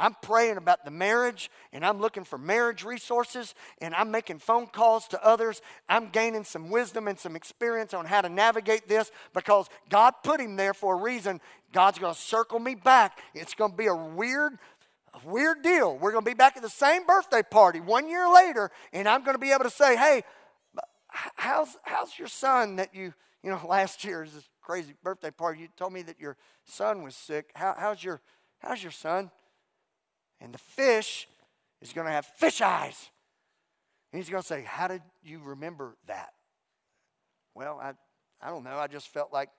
I'm 0.00 0.16
praying 0.22 0.56
about 0.56 0.86
the 0.86 0.90
marriage 0.90 1.50
and 1.74 1.84
I'm 1.84 2.00
looking 2.00 2.24
for 2.24 2.38
marriage 2.38 2.84
resources 2.84 3.54
and 3.82 3.94
I'm 3.94 4.10
making 4.10 4.38
phone 4.38 4.66
calls 4.66 5.06
to 5.08 5.22
others. 5.24 5.60
I'm 5.90 6.08
gaining 6.08 6.44
some 6.44 6.70
wisdom 6.70 7.06
and 7.06 7.18
some 7.18 7.36
experience 7.36 7.92
on 7.92 8.06
how 8.06 8.22
to 8.22 8.30
navigate 8.30 8.88
this 8.88 9.12
because 9.34 9.68
God 9.90 10.14
put 10.24 10.40
him 10.40 10.56
there 10.56 10.72
for 10.72 10.94
a 10.94 11.02
reason. 11.02 11.38
God's 11.72 11.98
going 11.98 12.14
to 12.14 12.20
circle 12.20 12.58
me 12.58 12.74
back. 12.74 13.18
It's 13.34 13.52
going 13.52 13.72
to 13.72 13.76
be 13.76 13.86
a 13.86 13.94
weird, 13.94 14.54
weird 15.22 15.62
deal. 15.62 15.98
We're 15.98 16.12
going 16.12 16.24
to 16.24 16.30
be 16.30 16.34
back 16.34 16.56
at 16.56 16.62
the 16.62 16.70
same 16.70 17.04
birthday 17.06 17.42
party 17.42 17.80
one 17.80 18.08
year 18.08 18.26
later 18.32 18.70
and 18.94 19.06
I'm 19.06 19.22
going 19.22 19.34
to 19.34 19.40
be 19.40 19.52
able 19.52 19.64
to 19.64 19.70
say, 19.70 19.96
hey, 19.96 20.22
how's, 21.08 21.76
how's 21.82 22.18
your 22.18 22.28
son 22.28 22.76
that 22.76 22.94
you, 22.94 23.12
you 23.42 23.50
know, 23.50 23.60
last 23.68 24.02
year 24.02 24.24
is 24.24 24.48
crazy 24.62 24.94
birthday 25.04 25.30
party. 25.30 25.60
You 25.60 25.68
told 25.76 25.92
me 25.92 26.00
that 26.02 26.18
your 26.18 26.38
son 26.64 27.02
was 27.02 27.14
sick. 27.14 27.50
How, 27.54 27.74
how's, 27.78 28.02
your, 28.02 28.22
how's 28.60 28.82
your 28.82 28.92
son? 28.92 29.30
And 30.40 30.54
the 30.54 30.58
fish 30.58 31.28
is 31.80 31.92
going 31.92 32.06
to 32.06 32.12
have 32.12 32.26
fish 32.26 32.60
eyes. 32.60 33.10
And 34.12 34.20
he's 34.20 34.28
going 34.28 34.42
to 34.42 34.46
say, 34.46 34.62
How 34.62 34.88
did 34.88 35.02
you 35.22 35.40
remember 35.42 35.96
that? 36.06 36.30
Well, 37.54 37.78
I, 37.80 37.92
I 38.40 38.50
don't 38.50 38.64
know. 38.64 38.78
I 38.78 38.86
just 38.86 39.08
felt 39.08 39.32
like 39.32 39.50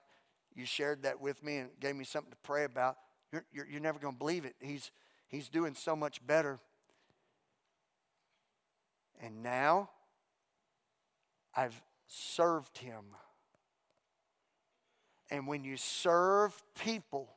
you 0.56 0.65
shared 0.65 1.04
that 1.04 1.22
with 1.22 1.44
me 1.44 1.58
and 1.58 1.70
gave 1.80 1.96
me 1.96 2.04
something 2.04 2.32
to 2.32 2.38
pray 2.44 2.63
about. 2.63 2.98
You're, 3.32 3.46
you're, 3.54 3.67
you're 3.67 3.82
never 3.82 4.00
going 4.00 4.15
to 4.15 4.20
believe 4.20 4.46
it. 4.46 4.56
He's, 4.60 4.91
he's 5.28 5.50
doing 5.50 5.76
so 5.76 5.96
much 5.96 6.26
better. 6.26 6.60
And 9.22 9.44
now 9.44 9.89
I've 11.56 11.82
served 12.08 12.80
him. 12.80 13.06
And 15.30 15.48
when 15.48 15.63
you 15.63 15.78
serve 15.78 16.62
people, 16.76 17.30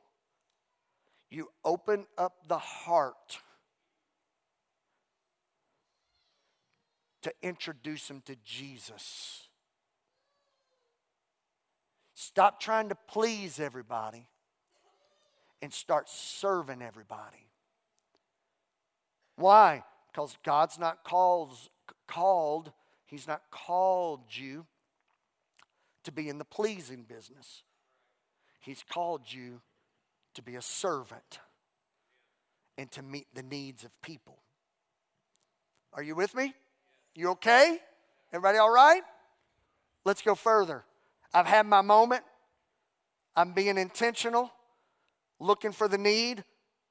you 1.29 1.49
open 1.63 2.05
up 2.17 2.47
the 2.47 2.57
heart 2.57 3.39
to 7.23 7.33
introduce 7.41 8.07
them 8.07 8.21
to 8.25 8.35
Jesus. 8.45 9.47
Stop 12.13 12.59
trying 12.59 12.89
to 12.89 12.95
please 13.07 13.59
everybody 13.59 14.27
and 15.61 15.73
start 15.73 16.07
serving 16.07 16.81
everybody. 16.81 17.49
Why? 19.35 19.83
Because 20.11 20.37
God's 20.45 20.79
not 20.79 21.03
calls, 21.03 21.69
called, 22.07 22.71
He's 23.05 23.27
not 23.27 23.41
called 23.51 24.21
you 24.29 24.65
to 26.03 26.11
be 26.11 26.29
in 26.29 26.37
the 26.37 26.45
pleasing 26.45 27.03
business. 27.03 27.63
He's 28.59 28.83
called 28.87 29.21
you 29.27 29.61
to 30.35 30.41
be 30.41 30.55
a 30.55 30.61
servant 30.61 31.39
and 32.77 32.91
to 32.91 33.01
meet 33.01 33.27
the 33.33 33.43
needs 33.43 33.83
of 33.83 34.01
people. 34.01 34.37
Are 35.93 36.03
you 36.03 36.15
with 36.15 36.35
me? 36.35 36.53
You 37.15 37.29
okay? 37.31 37.79
Everybody 38.31 38.57
all 38.57 38.71
right? 38.71 39.01
Let's 40.03 40.21
go 40.21 40.35
further. 40.35 40.83
I've 41.33 41.47
had 41.47 41.65
my 41.65 41.81
moment. 41.81 42.23
I'm 43.35 43.53
being 43.53 43.77
intentional, 43.77 44.51
looking 45.39 45.71
for 45.71 45.87
the 45.87 45.97
need, 45.97 46.43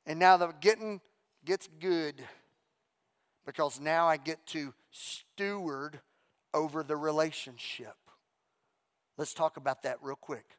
and 0.05 0.19
now 0.19 0.37
the 0.37 0.53
getting 0.61 1.01
gets 1.45 1.69
good 1.81 2.23
because 3.47 3.81
now 3.81 4.07
I 4.07 4.17
get 4.17 4.47
to 4.49 4.75
steward 4.91 6.01
over 6.53 6.83
the 6.83 6.97
relationship. 6.97 7.97
Let's 9.17 9.35
talk 9.35 9.57
about 9.57 9.83
that 9.83 9.99
real 10.03 10.17
quick. 10.17 10.57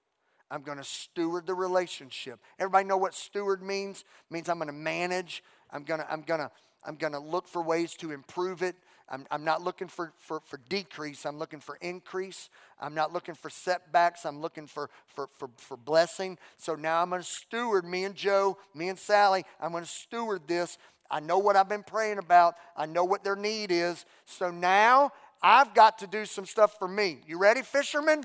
I'm 0.52 0.62
going 0.62 0.78
to 0.78 0.84
steward 0.84 1.48
the 1.48 1.56
relationship. 1.56 2.40
Everybody 2.60 2.86
know 2.86 2.98
what 2.98 3.14
steward 3.14 3.64
means? 3.64 4.02
It 4.02 4.34
means 4.34 4.50
I'm 4.50 4.58
going 4.58 4.68
to 4.68 4.74
manage. 4.74 5.44
I'm 5.72 5.84
going 5.84 6.00
to 6.00 6.12
I'm 6.12 6.22
going 6.22 6.40
to 6.40 6.52
I'm 6.86 6.96
going 6.96 7.14
to 7.14 7.20
look 7.20 7.48
for 7.48 7.62
ways 7.62 7.96
to 7.96 8.12
improve 8.12 8.62
it. 8.62 8.76
I'm, 9.10 9.26
I'm 9.30 9.44
not 9.44 9.62
looking 9.62 9.88
for, 9.88 10.14
for, 10.18 10.42
for 10.46 10.60
decrease. 10.68 11.26
I'm 11.26 11.38
looking 11.38 11.60
for 11.60 11.78
increase. 11.82 12.50
I'm 12.80 12.96
not 12.96 13.14
looking 13.14 13.36
for 13.36 13.50
setbacks. 13.50 14.26
I'm 14.26 14.42
looking 14.42 14.66
for, 14.66 14.90
for, 15.06 15.28
for, 15.38 15.50
for 15.58 15.78
blessing. 15.78 16.38
So 16.58 16.76
now 16.76 17.02
I'm 17.02 17.10
going 17.10 17.22
to 17.22 17.28
steward, 17.28 17.86
me 17.86 18.04
and 18.04 18.16
Joe, 18.16 18.58
me 18.74 18.90
and 18.90 18.98
Sally, 18.98 19.46
I'm 19.62 19.72
going 19.72 19.84
to 19.84 19.90
steward 19.90 20.48
this. 20.48 20.78
I 21.10 21.20
know 21.20 21.38
what 21.38 21.56
I've 21.56 21.70
been 21.70 21.84
praying 21.84 22.18
about. 22.18 22.56
I 22.76 22.88
know 22.88 23.04
what 23.04 23.24
their 23.24 23.36
need 23.36 23.72
is. 23.72 24.06
So 24.26 24.50
now 24.50 25.12
I've 25.42 25.76
got 25.76 26.00
to 26.00 26.08
do 26.08 26.26
some 26.26 26.46
stuff 26.46 26.80
for 26.80 26.88
me. 26.88 27.20
You 27.28 27.38
ready, 27.38 27.62
fishermen? 27.62 28.24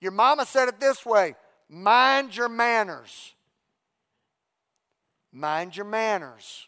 Your 0.00 0.12
mama 0.12 0.46
said 0.46 0.68
it 0.68 0.80
this 0.80 1.04
way 1.04 1.34
mind 1.68 2.36
your 2.36 2.48
manners. 2.48 3.34
Mind 5.32 5.76
your 5.76 5.86
manners. 5.86 6.66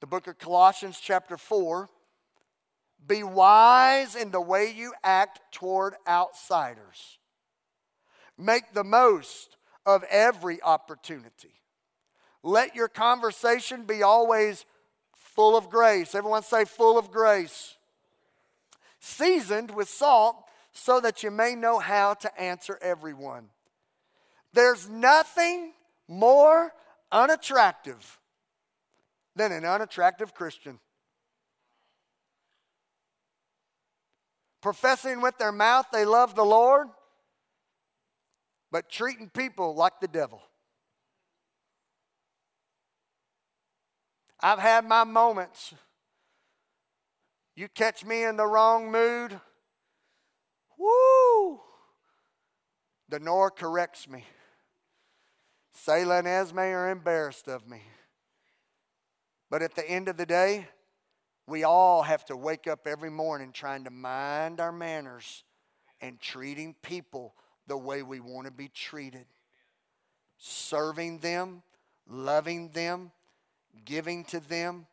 The 0.00 0.06
book 0.06 0.28
of 0.28 0.38
Colossians, 0.38 1.00
chapter 1.02 1.36
4. 1.36 1.88
Be 3.04 3.22
wise 3.22 4.14
in 4.14 4.30
the 4.30 4.40
way 4.40 4.72
you 4.72 4.92
act 5.02 5.40
toward 5.50 5.94
outsiders. 6.06 7.18
Make 8.36 8.72
the 8.74 8.84
most 8.84 9.56
of 9.84 10.04
every 10.10 10.62
opportunity. 10.62 11.60
Let 12.44 12.76
your 12.76 12.88
conversation 12.88 13.84
be 13.84 14.02
always 14.02 14.64
full 15.14 15.56
of 15.56 15.70
grace. 15.70 16.14
Everyone 16.14 16.42
say, 16.42 16.64
full 16.64 16.98
of 16.98 17.10
grace. 17.10 17.76
Seasoned 19.00 19.72
with 19.72 19.88
salt, 19.88 20.47
so 20.78 21.00
that 21.00 21.24
you 21.24 21.30
may 21.30 21.56
know 21.56 21.80
how 21.80 22.14
to 22.14 22.40
answer 22.40 22.78
everyone. 22.80 23.48
There's 24.52 24.88
nothing 24.88 25.72
more 26.06 26.72
unattractive 27.10 28.18
than 29.34 29.50
an 29.50 29.64
unattractive 29.64 30.34
Christian. 30.34 30.78
Professing 34.62 35.20
with 35.20 35.36
their 35.38 35.52
mouth 35.52 35.86
they 35.92 36.04
love 36.04 36.34
the 36.34 36.44
Lord, 36.44 36.86
but 38.70 38.88
treating 38.88 39.30
people 39.30 39.74
like 39.74 40.00
the 40.00 40.08
devil. 40.08 40.42
I've 44.40 44.60
had 44.60 44.84
my 44.84 45.02
moments. 45.02 45.74
You 47.56 47.68
catch 47.68 48.04
me 48.04 48.22
in 48.22 48.36
the 48.36 48.46
wrong 48.46 48.92
mood, 48.92 49.40
woo! 50.78 51.60
The 53.08 53.18
Nor 53.18 53.50
corrects 53.50 54.08
me. 54.08 54.24
Selah 55.72 56.18
and 56.18 56.28
Esme 56.28 56.58
are 56.58 56.90
embarrassed 56.90 57.48
of 57.48 57.68
me. 57.68 57.82
But 59.50 59.62
at 59.62 59.74
the 59.74 59.88
end 59.88 60.08
of 60.08 60.16
the 60.16 60.26
day, 60.26 60.66
we 61.46 61.64
all 61.64 62.02
have 62.02 62.24
to 62.26 62.36
wake 62.36 62.66
up 62.66 62.86
every 62.86 63.10
morning 63.10 63.52
trying 63.52 63.84
to 63.84 63.90
mind 63.90 64.60
our 64.60 64.72
manners 64.72 65.44
and 66.00 66.20
treating 66.20 66.74
people 66.82 67.34
the 67.66 67.76
way 67.76 68.02
we 68.02 68.20
want 68.20 68.46
to 68.46 68.52
be 68.52 68.68
treated. 68.68 69.24
Serving 70.36 71.18
them, 71.18 71.62
loving 72.06 72.70
them, 72.70 73.12
giving 73.84 74.24
to 74.24 74.40
them, 74.40 74.86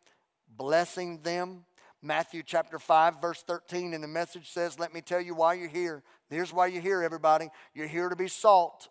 blessing 0.48 1.21
them. 1.24 1.65
Matthew 2.06 2.44
chapter 2.46 2.78
5, 2.78 3.20
verse 3.20 3.41
13 3.41 3.96
and 3.96 4.04
the 4.04 4.08
message 4.08 4.52
says, 4.52 4.78
Let 4.78 4.94
me 4.94 5.02
tell 5.02 5.20
you 5.20 5.34
why 5.34 5.56
you're 5.56 5.68
here. 5.68 6.04
Here's 6.30 6.54
why 6.54 6.68
you're 6.68 6.82
here, 6.82 7.02
everybody. 7.02 7.50
You're 7.74 7.88
here 7.88 8.10
to 8.10 8.15
be 8.15 8.28
salt, 8.28 8.89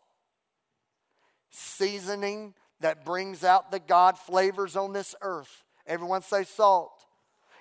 seasoning 1.51 2.55
that 2.81 3.05
brings 3.05 3.45
out 3.45 3.71
the 3.71 3.79
God 3.79 4.19
flavors 4.19 4.75
on 4.75 4.93
this 4.93 5.15
earth. 5.23 5.63
Everyone 5.87 6.23
say 6.23 6.43
salt. 6.43 7.07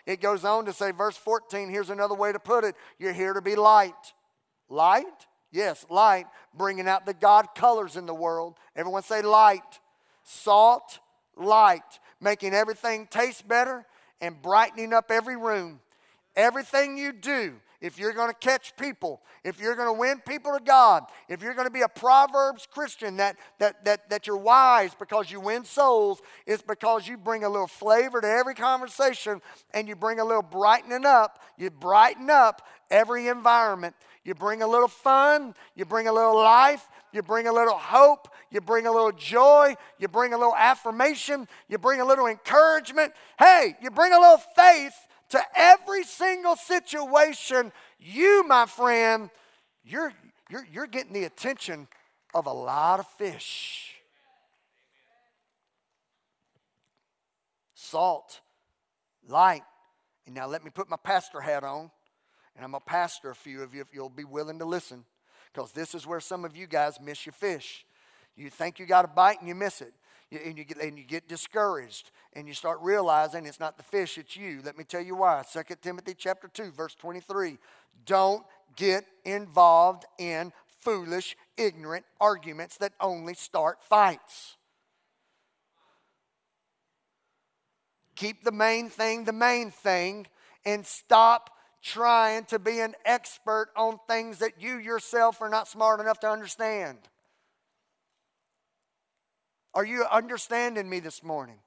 It 0.07 0.21
goes 0.21 0.43
on 0.43 0.65
to 0.65 0.73
say, 0.73 0.89
verse 0.89 1.17
14, 1.17 1.69
here's 1.69 1.91
another 1.91 2.15
way 2.15 2.31
to 2.31 2.39
put 2.39 2.63
it 2.63 2.73
you're 2.97 3.13
here 3.13 3.33
to 3.33 3.41
be 3.41 3.55
light. 3.55 4.13
Light? 4.69 5.05
Yes, 5.51 5.85
light, 5.87 6.25
bringing 6.55 6.87
out 6.87 7.05
the 7.05 7.13
God 7.13 7.49
colors 7.53 7.95
in 7.95 8.07
the 8.07 8.15
world. 8.15 8.55
Everyone 8.75 9.03
say 9.03 9.21
light. 9.21 9.61
Salt, 10.23 10.97
light 11.37 11.99
making 12.19 12.53
everything 12.53 13.05
taste 13.05 13.47
better 13.47 13.85
and 14.23 14.41
brightening 14.41 14.93
up 14.93 15.11
every 15.11 15.35
room. 15.35 15.81
Everything 16.35 16.97
you 16.97 17.11
do, 17.11 17.55
if 17.81 17.99
you're 17.99 18.13
going 18.13 18.29
to 18.29 18.37
catch 18.39 18.73
people, 18.77 19.21
if 19.43 19.59
you're 19.59 19.75
going 19.75 19.93
to 19.93 19.99
win 19.99 20.21
people 20.25 20.57
to 20.57 20.63
God, 20.63 21.03
if 21.27 21.43
you're 21.43 21.53
going 21.53 21.67
to 21.67 21.73
be 21.73 21.81
a 21.81 21.89
Proverbs 21.89 22.65
Christian 22.71 23.17
that, 23.17 23.35
that, 23.59 23.83
that, 23.83 24.09
that 24.09 24.25
you're 24.25 24.37
wise 24.37 24.95
because 24.97 25.29
you 25.29 25.41
win 25.41 25.65
souls, 25.65 26.21
it's 26.47 26.63
because 26.63 27.05
you 27.05 27.17
bring 27.17 27.43
a 27.43 27.49
little 27.49 27.67
flavor 27.67 28.21
to 28.21 28.27
every 28.27 28.55
conversation 28.55 29.41
and 29.73 29.89
you 29.89 29.95
bring 29.97 30.21
a 30.21 30.25
little 30.25 30.41
brightening 30.41 31.05
up. 31.05 31.39
You 31.57 31.69
brighten 31.69 32.29
up 32.29 32.65
every 32.89 33.27
environment. 33.27 33.93
You 34.23 34.33
bring 34.33 34.61
a 34.61 34.67
little 34.67 34.87
fun, 34.87 35.53
you 35.75 35.83
bring 35.83 36.07
a 36.07 36.13
little 36.13 36.37
life, 36.37 36.87
you 37.13 37.21
bring 37.21 37.47
a 37.47 37.53
little 37.53 37.77
hope, 37.77 38.27
you 38.49 38.59
bring 38.59 38.87
a 38.87 38.91
little 38.91 39.11
joy, 39.11 39.75
you 39.99 40.07
bring 40.07 40.33
a 40.33 40.37
little 40.37 40.55
affirmation, 40.55 41.47
you 41.69 41.77
bring 41.77 42.01
a 42.01 42.05
little 42.05 42.27
encouragement. 42.27 43.13
Hey, 43.37 43.75
you 43.81 43.91
bring 43.91 44.11
a 44.13 44.19
little 44.19 44.41
faith 44.55 44.95
to 45.29 45.41
every 45.55 46.03
single 46.03 46.55
situation. 46.55 47.71
You, 47.99 48.43
my 48.47 48.65
friend, 48.65 49.29
you're, 49.85 50.11
you're, 50.49 50.65
you're 50.71 50.87
getting 50.87 51.13
the 51.13 51.23
attention 51.23 51.87
of 52.33 52.47
a 52.47 52.53
lot 52.53 52.99
of 52.99 53.07
fish. 53.07 53.93
Salt, 57.75 58.41
light. 59.27 59.63
And 60.25 60.33
now 60.33 60.47
let 60.47 60.63
me 60.63 60.71
put 60.71 60.89
my 60.89 60.97
pastor 60.97 61.41
hat 61.41 61.63
on. 61.63 61.91
And 62.55 62.65
I'm 62.65 62.73
a 62.75 62.79
pastor 62.79 63.29
a 63.29 63.35
few 63.35 63.61
of 63.61 63.73
you 63.73 63.81
if 63.81 63.87
you'll 63.93 64.09
be 64.09 64.23
willing 64.23 64.59
to 64.59 64.65
listen. 64.65 65.05
Because 65.53 65.71
this 65.71 65.93
is 65.93 66.07
where 66.07 66.19
some 66.19 66.45
of 66.45 66.57
you 66.57 66.67
guys 66.67 66.99
miss 66.99 67.25
your 67.25 67.33
fish. 67.33 67.85
You 68.35 68.49
think 68.49 68.79
you 68.79 68.85
got 68.85 69.05
a 69.05 69.07
bite 69.07 69.39
and 69.39 69.47
you 69.47 69.55
miss 69.55 69.81
it. 69.81 69.93
And, 70.31 70.57
you 70.57 70.63
get, 70.63 70.81
and 70.81 70.97
you 70.97 71.03
get 71.03 71.27
discouraged 71.27 72.09
and 72.33 72.47
you 72.47 72.55
start 72.55 72.79
realizing 72.81 73.45
it's 73.45 73.59
not 73.59 73.77
the 73.77 73.83
fish, 73.83 74.17
it's 74.17 74.35
you. 74.35 74.61
Let 74.65 74.77
me 74.77 74.83
tell 74.83 75.01
you 75.01 75.15
why. 75.15 75.43
2 75.51 75.61
Timothy 75.81 76.15
chapter 76.17 76.47
2, 76.47 76.71
verse 76.71 76.95
23. 76.95 77.59
Don't 78.07 78.43
get 78.75 79.05
involved 79.25 80.05
in 80.17 80.51
foolish, 80.81 81.37
ignorant 81.55 82.05
arguments 82.19 82.77
that 82.77 82.93
only 82.99 83.35
start 83.35 83.83
fights. 83.83 84.57
Keep 88.15 88.43
the 88.43 88.51
main 88.51 88.89
thing 88.89 89.25
the 89.25 89.33
main 89.33 89.71
thing 89.71 90.27
and 90.65 90.85
stop 90.85 91.49
trying 91.83 92.45
to 92.45 92.57
be 92.57 92.79
an 92.79 92.95
expert 93.03 93.67
on 93.75 93.99
things 94.07 94.39
that 94.39 94.61
you 94.61 94.77
yourself 94.77 95.41
are 95.41 95.49
not 95.49 95.67
smart 95.67 95.99
enough 95.99 96.19
to 96.21 96.29
understand. 96.29 96.97
Are 99.73 99.85
you 99.85 100.05
understanding 100.09 100.89
me 100.89 101.01
this 101.01 101.21
morning? 101.23 101.57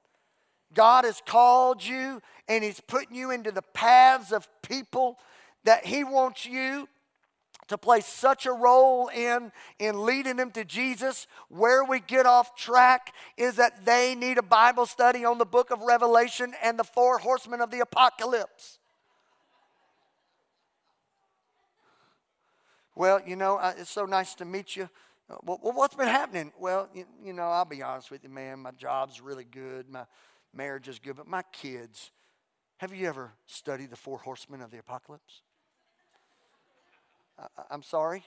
God 0.73 1.05
has 1.05 1.21
called 1.25 1.85
you 1.85 2.21
and 2.47 2.63
He's 2.63 2.79
putting 2.79 3.15
you 3.15 3.31
into 3.31 3.51
the 3.51 3.61
paths 3.61 4.31
of 4.31 4.47
people 4.63 5.19
that 5.65 5.85
He 5.85 6.03
wants 6.03 6.45
you 6.45 6.89
to 7.67 7.77
play 7.77 7.99
such 7.99 8.45
a 8.45 8.51
role 8.51 9.09
in 9.09 9.51
in 9.77 10.03
leading 10.03 10.37
them 10.37 10.51
to 10.51 10.65
Jesus. 10.65 11.27
Where 11.49 11.83
we 11.83 11.99
get 11.99 12.25
off 12.25 12.55
track 12.55 13.13
is 13.37 13.57
that 13.57 13.85
they 13.85 14.15
need 14.15 14.37
a 14.37 14.43
Bible 14.43 14.85
study 14.87 15.25
on 15.25 15.37
the 15.37 15.45
book 15.45 15.69
of 15.69 15.81
Revelation 15.81 16.53
and 16.63 16.79
the 16.79 16.83
four 16.83 17.19
horsemen 17.19 17.61
of 17.61 17.69
the 17.69 17.81
apocalypse. 17.81 18.79
Well, 22.97 23.21
you 23.23 23.35
know, 23.35 23.59
it's 23.77 23.91
so 23.91 24.07
nice 24.07 24.33
to 24.35 24.45
meet 24.45 24.75
you. 24.75 24.89
Uh, 25.29 25.35
well, 25.43 25.59
what's 25.61 25.93
been 25.93 26.07
happening? 26.07 26.51
Well, 26.59 26.89
you, 26.95 27.05
you, 27.23 27.31
know, 27.31 27.43
I'll 27.43 27.63
be 27.63 27.83
honest 27.83 28.09
with 28.09 28.23
you, 28.23 28.29
man. 28.29 28.57
My 28.57 28.71
job's 28.71 29.21
really 29.21 29.43
good. 29.43 29.87
My 29.87 30.05
marriage 30.51 30.87
is 30.87 30.97
good. 30.97 31.15
But 31.15 31.27
my 31.27 31.43
kids, 31.51 32.09
have 32.77 32.91
you 32.95 33.07
ever 33.07 33.33
studied 33.45 33.91
the 33.91 33.95
four 33.95 34.17
horsemen 34.17 34.63
of 34.63 34.71
the 34.71 34.79
apocalypse? 34.79 35.43
I, 37.37 37.45
I'm 37.69 37.83
sorry. 37.83 38.23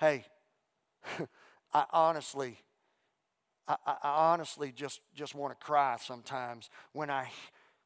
Hey, 0.00 0.24
I 1.74 1.84
honestly, 1.92 2.56
I, 3.68 3.76
I 3.86 3.96
honestly 4.02 4.72
just, 4.74 5.02
just 5.14 5.34
want 5.34 5.52
to 5.52 5.62
cry 5.62 5.98
sometimes 6.00 6.70
when 6.94 7.10
I, 7.10 7.28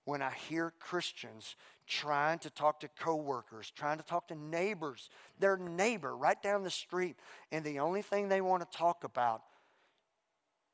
when 0.05 0.23
I 0.23 0.31
hear 0.49 0.73
Christians 0.79 1.57
trying 1.87 2.39
to 2.41 2.51
talk 2.51 2.81
to 2.81 2.89
coworkers, 2.99 3.71
trying 3.71 3.99
to 3.99 4.05
talk 4.05 4.29
to 4.29 4.35
neighbors, 4.35 5.09
their 5.39 5.57
neighbor 5.57 6.17
right 6.17 6.41
down 6.43 6.63
the 6.63 6.71
street, 6.71 7.17
and 7.53 7.65
the 7.65 7.79
only 7.79 8.03
thing 8.03 8.29
they 8.29 8.41
want 8.41 8.69
to 8.71 8.79
talk 8.79 9.05
about, 9.05 9.43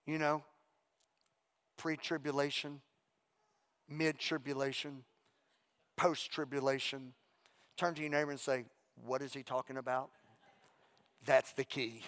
you 0.06 0.18
know, 0.18 0.42
pre 1.76 1.96
tribulation, 1.96 2.80
mid 3.88 4.18
tribulation, 4.18 5.04
post 5.96 6.30
tribulation. 6.30 7.12
Turn 7.76 7.94
to 7.94 8.00
your 8.02 8.10
neighbor 8.10 8.30
and 8.30 8.40
say, 8.40 8.64
What 9.04 9.22
is 9.22 9.32
he 9.32 9.42
talking 9.42 9.76
about? 9.76 10.10
That's 11.24 11.52
the 11.52 11.64
key. 11.64 12.02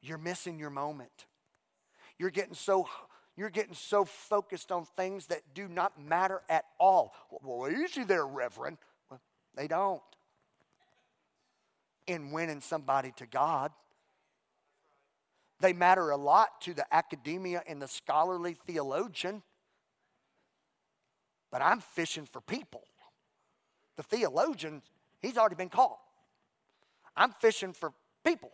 You're 0.00 0.18
missing 0.18 0.58
your 0.58 0.70
moment. 0.70 1.26
You're 2.18 2.30
getting 2.30 2.54
so 2.54 2.88
you're 3.36 3.50
getting 3.50 3.74
so 3.74 4.04
focused 4.04 4.70
on 4.70 4.84
things 4.84 5.26
that 5.26 5.40
do 5.54 5.68
not 5.68 6.00
matter 6.00 6.42
at 6.48 6.64
all. 6.78 7.14
Well, 7.42 7.70
easy 7.70 8.04
there, 8.04 8.26
Reverend. 8.26 8.78
Well, 9.10 9.20
they 9.54 9.66
don't. 9.66 10.02
In 12.06 12.30
winning 12.30 12.60
somebody 12.60 13.12
to 13.16 13.26
God, 13.26 13.72
they 15.60 15.72
matter 15.72 16.10
a 16.10 16.16
lot 16.16 16.60
to 16.62 16.74
the 16.74 16.84
academia 16.92 17.62
and 17.66 17.80
the 17.80 17.88
scholarly 17.88 18.54
theologian. 18.66 19.42
But 21.50 21.62
I'm 21.62 21.80
fishing 21.80 22.26
for 22.26 22.40
people. 22.40 22.82
The 23.96 24.02
theologian, 24.02 24.82
he's 25.20 25.38
already 25.38 25.54
been 25.54 25.68
caught. 25.68 25.98
I'm 27.16 27.32
fishing 27.40 27.72
for 27.72 27.92
people 28.24 28.50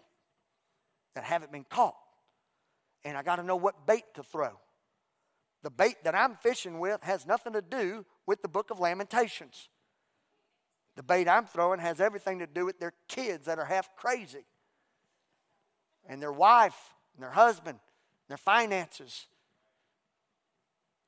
that 1.14 1.24
haven't 1.24 1.50
been 1.50 1.64
caught. 1.64 1.96
And 3.04 3.16
I 3.16 3.22
got 3.22 3.36
to 3.36 3.42
know 3.42 3.56
what 3.56 3.86
bait 3.86 4.04
to 4.14 4.22
throw. 4.22 4.58
The 5.62 5.70
bait 5.70 5.96
that 6.04 6.14
I'm 6.14 6.36
fishing 6.36 6.78
with 6.78 7.02
has 7.02 7.26
nothing 7.26 7.52
to 7.52 7.62
do 7.62 8.06
with 8.26 8.42
the 8.42 8.48
book 8.48 8.70
of 8.70 8.78
Lamentations. 8.78 9.68
The 10.96 11.02
bait 11.02 11.28
I'm 11.28 11.46
throwing 11.46 11.80
has 11.80 12.00
everything 12.00 12.38
to 12.40 12.46
do 12.46 12.64
with 12.64 12.78
their 12.78 12.92
kids 13.08 13.46
that 13.46 13.58
are 13.58 13.64
half 13.64 13.94
crazy, 13.96 14.44
and 16.08 16.22
their 16.22 16.32
wife, 16.32 16.94
and 17.14 17.22
their 17.22 17.32
husband, 17.32 17.78
and 17.78 18.28
their 18.28 18.36
finances. 18.36 19.26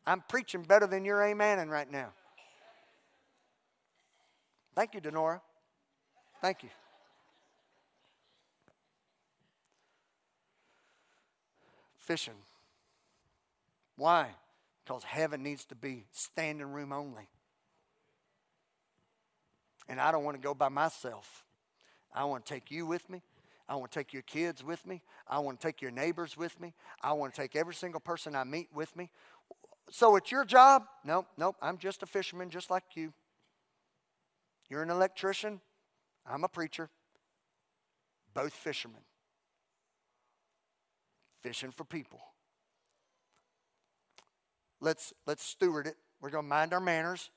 I'm 0.07 0.23
preaching 0.29 0.63
better 0.63 0.87
than 0.87 1.05
you're 1.05 1.21
amening 1.21 1.69
right 1.69 1.91
now. 1.91 2.13
Thank 4.75 4.95
you, 4.95 5.01
Denora. 5.01 5.41
Thank 6.41 6.63
you. 6.63 6.71
Fishing. 11.99 12.35
Why? 13.97 14.31
Because 14.91 15.05
heaven 15.05 15.45
needs 15.45 15.65
to 15.67 15.77
be 15.77 16.07
standing 16.11 16.67
room 16.73 16.93
only. 16.93 17.29
And 19.89 20.01
I 20.01 20.11
don't 20.11 20.25
want 20.25 20.37
to 20.37 20.43
go 20.43 20.53
by 20.53 20.69
myself. 20.69 21.45
I 22.13 22.25
want 22.25 22.45
to 22.45 22.53
take 22.53 22.73
you 22.73 22.87
with 22.87 23.09
me. 23.09 23.23
I 23.69 23.77
want 23.77 23.93
to 23.93 23.99
take 24.01 24.13
your 24.13 24.23
kids 24.23 24.65
with 24.65 24.85
me. 24.85 25.03
I 25.29 25.39
want 25.39 25.61
to 25.61 25.65
take 25.65 25.81
your 25.81 25.93
neighbors 25.93 26.37
with 26.37 26.61
me. 26.61 26.75
I 27.05 27.13
want 27.13 27.33
to 27.33 27.41
take 27.41 27.55
every 27.55 27.73
single 27.73 28.01
person 28.01 28.35
I 28.35 28.43
meet 28.43 28.67
with 28.75 28.97
me. 28.97 29.11
So 29.91 30.17
it's 30.17 30.33
your 30.33 30.45
job? 30.45 30.87
Nope, 31.05 31.29
nope. 31.39 31.55
I'm 31.63 31.79
just 31.79 32.03
a 32.03 32.07
fisherman 32.07 32.51
just 32.51 32.69
like 32.69 32.83
you. 32.97 33.13
You're 34.69 34.83
an 34.83 34.91
electrician. 34.91 35.61
I'm 36.29 36.43
a 36.43 36.49
preacher. 36.49 36.91
Both 38.35 38.55
fishermen. 38.55 39.03
Fishing 41.43 41.71
for 41.71 41.85
people 41.85 42.30
let's, 44.81 45.13
let's 45.27 45.45
steward 45.45 45.87
it. 45.87 45.97
We're 46.21 46.31
going 46.31 46.45
to 46.45 46.49
mind 46.49 46.73
our 46.73 46.81
manners 46.81 47.31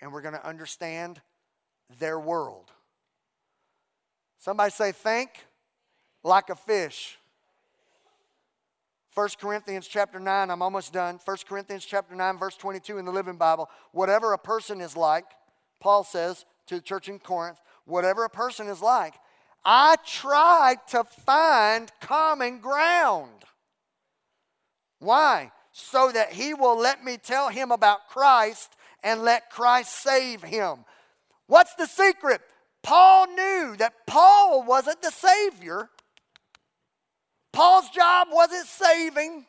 and 0.00 0.12
we're 0.12 0.22
going 0.22 0.34
to 0.34 0.46
understand 0.46 1.20
their 1.98 2.18
world. 2.18 2.70
Somebody 4.38 4.70
say, 4.70 4.92
think 4.92 5.30
like 6.24 6.50
a 6.50 6.56
fish. 6.56 7.18
1 9.14 9.28
Corinthians 9.38 9.86
chapter 9.86 10.18
9, 10.18 10.50
I'm 10.50 10.62
almost 10.62 10.92
done. 10.92 11.20
1 11.24 11.36
Corinthians 11.48 11.84
chapter 11.84 12.14
9, 12.14 12.38
verse 12.38 12.56
22 12.56 12.98
in 12.98 13.04
the 13.04 13.12
Living 13.12 13.36
Bible. 13.36 13.68
Whatever 13.92 14.32
a 14.32 14.38
person 14.38 14.80
is 14.80 14.96
like, 14.96 15.26
Paul 15.80 16.02
says 16.02 16.46
to 16.66 16.76
the 16.76 16.80
church 16.80 17.08
in 17.08 17.18
Corinth, 17.18 17.60
whatever 17.84 18.24
a 18.24 18.30
person 18.30 18.68
is 18.68 18.80
like, 18.80 19.14
I 19.64 19.96
try 20.04 20.76
to 20.88 21.04
find 21.04 21.92
common 22.00 22.58
ground. 22.60 23.44
Why? 24.98 25.52
So 25.72 26.12
that 26.12 26.34
he 26.34 26.54
will 26.54 26.78
let 26.78 27.02
me 27.02 27.16
tell 27.16 27.48
him 27.48 27.72
about 27.72 28.08
Christ 28.08 28.76
and 29.02 29.22
let 29.22 29.50
Christ 29.50 30.02
save 30.02 30.42
him. 30.42 30.84
What's 31.46 31.74
the 31.74 31.86
secret? 31.86 32.40
Paul 32.82 33.28
knew 33.28 33.76
that 33.78 34.06
Paul 34.06 34.64
wasn't 34.64 35.02
the 35.02 35.10
Savior. 35.10 35.88
Paul's 37.52 37.88
job 37.90 38.28
wasn't 38.30 38.66
saving. 38.66 39.46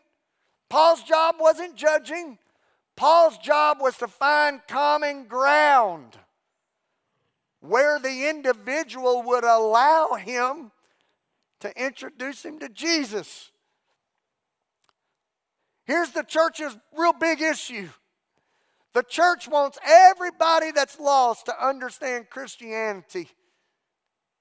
Paul's 0.69 1.03
job 1.03 1.35
wasn't 1.39 1.75
judging. 1.75 2.37
Paul's 2.95 3.37
job 3.37 3.77
was 3.79 3.97
to 3.97 4.07
find 4.07 4.61
common 4.67 5.25
ground 5.25 6.17
where 7.59 7.97
the 7.97 8.29
individual 8.29 9.23
would 9.23 9.45
allow 9.45 10.13
him 10.13 10.71
to 11.61 11.81
introduce 11.81 12.43
him 12.43 12.59
to 12.59 12.67
Jesus. 12.67 13.52
Here's 15.85 16.11
the 16.11 16.23
church's 16.23 16.77
real 16.95 17.13
big 17.13 17.41
issue 17.41 17.89
the 18.93 19.03
church 19.03 19.47
wants 19.47 19.79
everybody 19.83 20.71
that's 20.71 20.99
lost 20.99 21.47
to 21.47 21.65
understand 21.65 22.29
Christianity, 22.29 23.27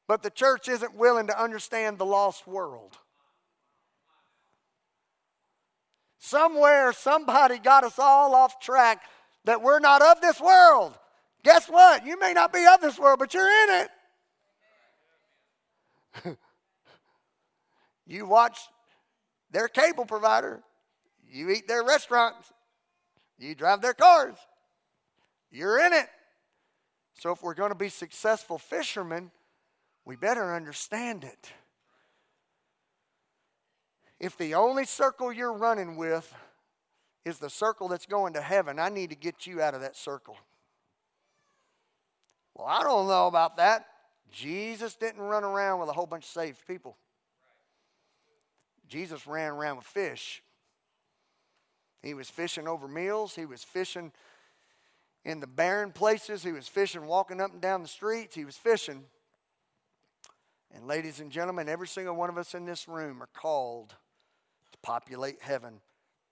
but 0.06 0.22
the 0.22 0.30
church 0.30 0.68
isn't 0.68 0.94
willing 0.94 1.26
to 1.28 1.42
understand 1.42 1.96
the 1.96 2.04
lost 2.04 2.46
world. 2.46 2.98
Somewhere, 6.18 6.92
somebody 6.92 7.58
got 7.58 7.82
us 7.82 7.98
all 7.98 8.34
off 8.34 8.60
track 8.60 9.02
that 9.44 9.62
we're 9.62 9.80
not 9.80 10.02
of 10.02 10.20
this 10.20 10.40
world. 10.40 10.98
Guess 11.42 11.68
what? 11.68 12.06
You 12.06 12.20
may 12.20 12.34
not 12.34 12.52
be 12.52 12.64
of 12.66 12.80
this 12.80 12.98
world, 12.98 13.18
but 13.18 13.34
you're 13.34 13.48
in 13.64 13.86
it. 16.24 16.36
you 18.06 18.26
watch 18.26 18.58
their 19.50 19.66
cable 19.66 20.04
provider 20.04 20.62
you 21.32 21.50
eat 21.50 21.66
their 21.66 21.82
restaurants, 21.84 22.52
you 23.38 23.54
drive 23.54 23.80
their 23.80 23.94
cars, 23.94 24.36
you're 25.50 25.84
in 25.84 25.92
it. 25.92 26.08
So, 27.14 27.32
if 27.32 27.42
we're 27.42 27.54
going 27.54 27.70
to 27.70 27.76
be 27.76 27.88
successful 27.88 28.58
fishermen, 28.58 29.30
we 30.04 30.16
better 30.16 30.54
understand 30.54 31.24
it. 31.24 31.52
If 34.18 34.36
the 34.38 34.54
only 34.54 34.84
circle 34.84 35.32
you're 35.32 35.52
running 35.52 35.96
with 35.96 36.32
is 37.24 37.38
the 37.38 37.50
circle 37.50 37.88
that's 37.88 38.06
going 38.06 38.32
to 38.34 38.40
heaven, 38.40 38.78
I 38.78 38.88
need 38.88 39.10
to 39.10 39.16
get 39.16 39.46
you 39.46 39.60
out 39.60 39.74
of 39.74 39.80
that 39.80 39.96
circle. 39.96 40.36
Well, 42.54 42.66
I 42.66 42.82
don't 42.82 43.08
know 43.08 43.26
about 43.26 43.56
that. 43.56 43.86
Jesus 44.30 44.94
didn't 44.94 45.20
run 45.20 45.44
around 45.44 45.80
with 45.80 45.88
a 45.88 45.92
whole 45.92 46.06
bunch 46.06 46.24
of 46.24 46.30
saved 46.30 46.66
people. 46.66 46.96
Jesus 48.88 49.26
ran 49.26 49.52
around 49.52 49.76
with 49.76 49.86
fish. 49.86 50.42
He 52.02 52.14
was 52.14 52.28
fishing 52.28 52.66
over 52.66 52.88
meals. 52.88 53.34
He 53.34 53.46
was 53.46 53.62
fishing 53.62 54.12
in 55.24 55.40
the 55.40 55.46
barren 55.46 55.92
places. 55.92 56.42
He 56.42 56.52
was 56.52 56.68
fishing 56.68 57.06
walking 57.06 57.40
up 57.40 57.52
and 57.52 57.60
down 57.60 57.82
the 57.82 57.88
streets. 57.88 58.34
He 58.34 58.44
was 58.44 58.56
fishing. 58.56 59.04
And, 60.74 60.86
ladies 60.86 61.20
and 61.20 61.30
gentlemen, 61.30 61.68
every 61.68 61.86
single 61.86 62.16
one 62.16 62.30
of 62.30 62.38
us 62.38 62.54
in 62.54 62.64
this 62.64 62.88
room 62.88 63.22
are 63.22 63.28
called 63.34 63.90
to 64.72 64.78
populate 64.82 65.42
heaven. 65.42 65.80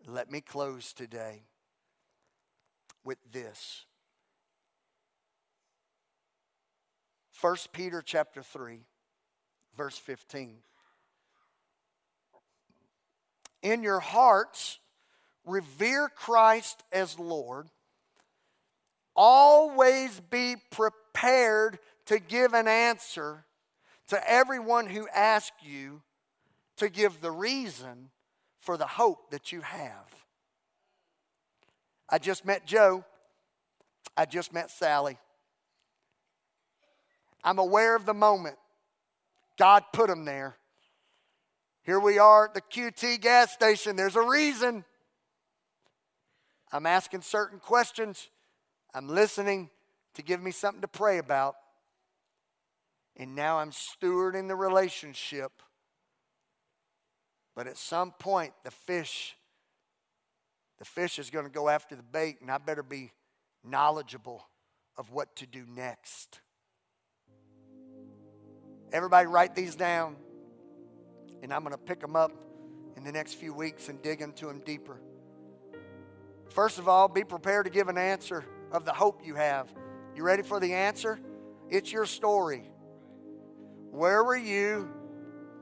Let 0.07 0.31
me 0.31 0.41
close 0.41 0.93
today 0.93 1.43
with 3.05 3.19
this. 3.33 3.85
1 7.41 7.57
Peter 7.73 8.03
chapter 8.05 8.43
3 8.43 8.81
verse 9.77 9.97
15 9.97 10.57
In 13.63 13.83
your 13.83 14.01
hearts 14.01 14.79
revere 15.45 16.09
Christ 16.09 16.83
as 16.93 17.19
Lord, 17.19 17.69
always 19.15 20.21
be 20.31 20.57
prepared 20.71 21.79
to 22.07 22.19
give 22.19 22.55
an 22.55 22.69
answer 22.69 23.45
to 24.09 24.31
everyone 24.31 24.87
who 24.87 25.09
asks 25.09 25.57
you 25.63 26.03
to 26.77 26.89
give 26.89 27.21
the 27.21 27.31
reason 27.31 28.11
for 28.59 28.77
the 28.77 28.87
hope 28.87 29.31
that 29.31 29.53
you 29.53 29.61
have. 29.61 30.25
I 32.09 32.19
just 32.19 32.45
met 32.45 32.67
Joe. 32.67 33.05
I 34.17 34.25
just 34.25 34.53
met 34.53 34.71
Sally. 34.71 35.17
I'm 37.45 37.59
aware 37.59 37.95
of 37.97 38.05
the 38.05 38.15
moment. 38.15 38.57
God 39.59 39.85
put 39.93 40.09
them 40.09 40.25
there. 40.25 40.57
Here 41.85 42.01
we 42.01 42.19
are 42.19 42.47
at 42.47 42.55
the 42.55 42.61
QT 42.61 43.21
gas 43.21 43.53
station. 43.53 43.97
There's 43.97 44.17
a 44.17 44.23
reason. 44.23 44.85
I'm 46.73 46.87
asking 46.87 47.23
certain 47.23 47.59
questions. 47.59 48.29
I'm 48.95 49.09
listening 49.09 49.71
to 50.15 50.23
give 50.23 50.43
me 50.43 50.51
something 50.51 50.83
to 50.83 50.89
pray 50.89 51.19
about. 51.19 51.57
And 53.17 53.35
now 53.35 53.59
I'm 53.59 53.71
stewarding 53.71 54.49
the 54.49 54.57
relationship. 54.57 55.53
But 57.55 57.67
at 57.67 57.77
some 57.77 58.13
point, 58.13 58.53
the 58.65 58.71
fish, 58.71 59.37
the 60.79 60.85
fish 60.85 61.19
is 61.19 61.29
going 61.29 61.45
to 61.45 61.51
go 61.51 61.69
after 61.69 61.97
the 61.97 62.03
bait, 62.03 62.37
and 62.41 62.51
I 62.51 62.59
better 62.59 62.83
be 62.83 63.13
knowledgeable 63.65 64.47
of 64.97 65.11
what 65.11 65.35
to 65.37 65.47
do 65.47 65.65
next. 65.69 66.41
Everybody, 68.93 69.27
write 69.27 69.55
these 69.55 69.75
down, 69.75 70.17
and 71.43 71.53
I'm 71.53 71.63
going 71.63 71.73
to 71.73 71.79
pick 71.79 72.01
them 72.01 72.17
up 72.17 72.33
in 72.97 73.05
the 73.05 73.13
next 73.13 73.35
few 73.35 73.53
weeks 73.53 73.89
and 73.89 74.01
dig 74.03 74.21
into 74.21 74.47
them 74.47 74.61
deeper. 74.65 75.01
First 76.51 76.79
of 76.79 76.89
all, 76.89 77.09
be 77.09 77.25
prepared 77.25 77.67
to 77.67 77.71
give 77.71 77.89
an 77.89 77.99
answer 77.99 78.45
of 78.73 78.85
the 78.85 78.93
hope 78.93 79.21
you 79.25 79.35
have. 79.35 79.73
You 80.15 80.23
ready 80.23 80.43
for 80.43 80.61
the 80.61 80.75
answer? 80.75 81.19
It's 81.69 81.93
your 81.93 82.07
story. 82.07 82.71
Where 83.91 84.23
were 84.25 84.37
you 84.37 84.89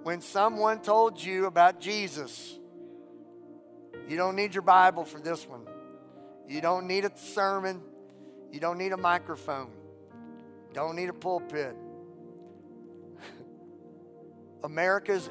when 0.02 0.20
someone 0.20 0.80
told 0.80 1.22
you 1.22 1.46
about 1.46 1.80
Jesus? 1.80 2.58
You 4.08 4.16
don't 4.16 4.36
need 4.36 4.54
your 4.54 4.62
Bible 4.62 5.04
for 5.04 5.20
this 5.20 5.46
one. 5.46 5.66
You 6.48 6.62
don't 6.62 6.86
need 6.86 7.04
a 7.04 7.12
sermon. 7.16 7.82
You 8.50 8.60
don't 8.60 8.78
need 8.78 8.92
a 8.92 8.96
microphone. 8.96 9.70
Don't 10.72 10.96
need 10.96 11.10
a 11.10 11.14
pulpit. 11.14 11.76
America's 14.64 15.28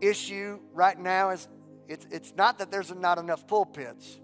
issue 0.00 0.60
right 0.72 0.98
now 0.98 1.30
is 1.30 1.48
it's, 1.88 2.06
it's 2.10 2.32
not 2.36 2.58
that 2.58 2.70
there's 2.70 2.94
not 2.94 3.18
enough 3.18 3.46
pulpits, 3.46 4.18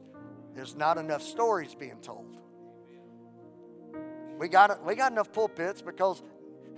there's 0.54 0.74
not 0.74 0.98
enough 0.98 1.22
stories 1.22 1.74
being 1.74 2.00
told. 2.00 2.36
We 4.38 4.48
got, 4.48 4.84
we 4.84 4.94
got 4.94 5.12
enough 5.12 5.32
pulpits 5.32 5.82
because, 5.82 6.22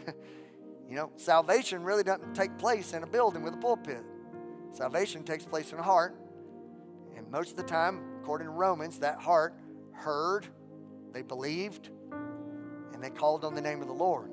you 0.88 0.96
know, 0.96 1.10
salvation 1.16 1.84
really 1.84 2.02
doesn't 2.02 2.34
take 2.34 2.58
place 2.58 2.92
in 2.92 3.02
a 3.02 3.06
building 3.06 3.42
with 3.42 3.54
a 3.54 3.58
pulpit. 3.58 4.04
Salvation 4.72 5.22
takes 5.22 5.44
place 5.44 5.72
in 5.72 5.78
a 5.78 5.82
heart. 5.82 6.16
And 7.16 7.30
most 7.30 7.52
of 7.52 7.56
the 7.56 7.62
time, 7.62 8.00
according 8.20 8.48
to 8.48 8.52
Romans, 8.52 8.98
that 8.98 9.18
heart 9.20 9.54
heard, 9.92 10.46
they 11.12 11.22
believed, 11.22 11.90
and 12.92 13.02
they 13.02 13.10
called 13.10 13.44
on 13.44 13.54
the 13.54 13.60
name 13.60 13.80
of 13.80 13.86
the 13.86 13.94
Lord. 13.94 14.30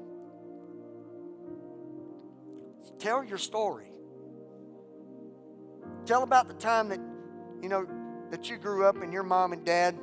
So 2.84 2.94
tell 2.98 3.24
your 3.24 3.38
story. 3.38 3.92
Tell 6.06 6.24
about 6.24 6.48
the 6.48 6.54
time 6.56 6.90
that, 6.90 7.00
you 7.62 7.70
know, 7.70 7.86
that 8.32 8.50
you 8.50 8.58
grew 8.58 8.86
up 8.86 9.02
and 9.02 9.12
your 9.12 9.24
mom 9.24 9.54
and 9.54 9.66
dad 9.66 9.98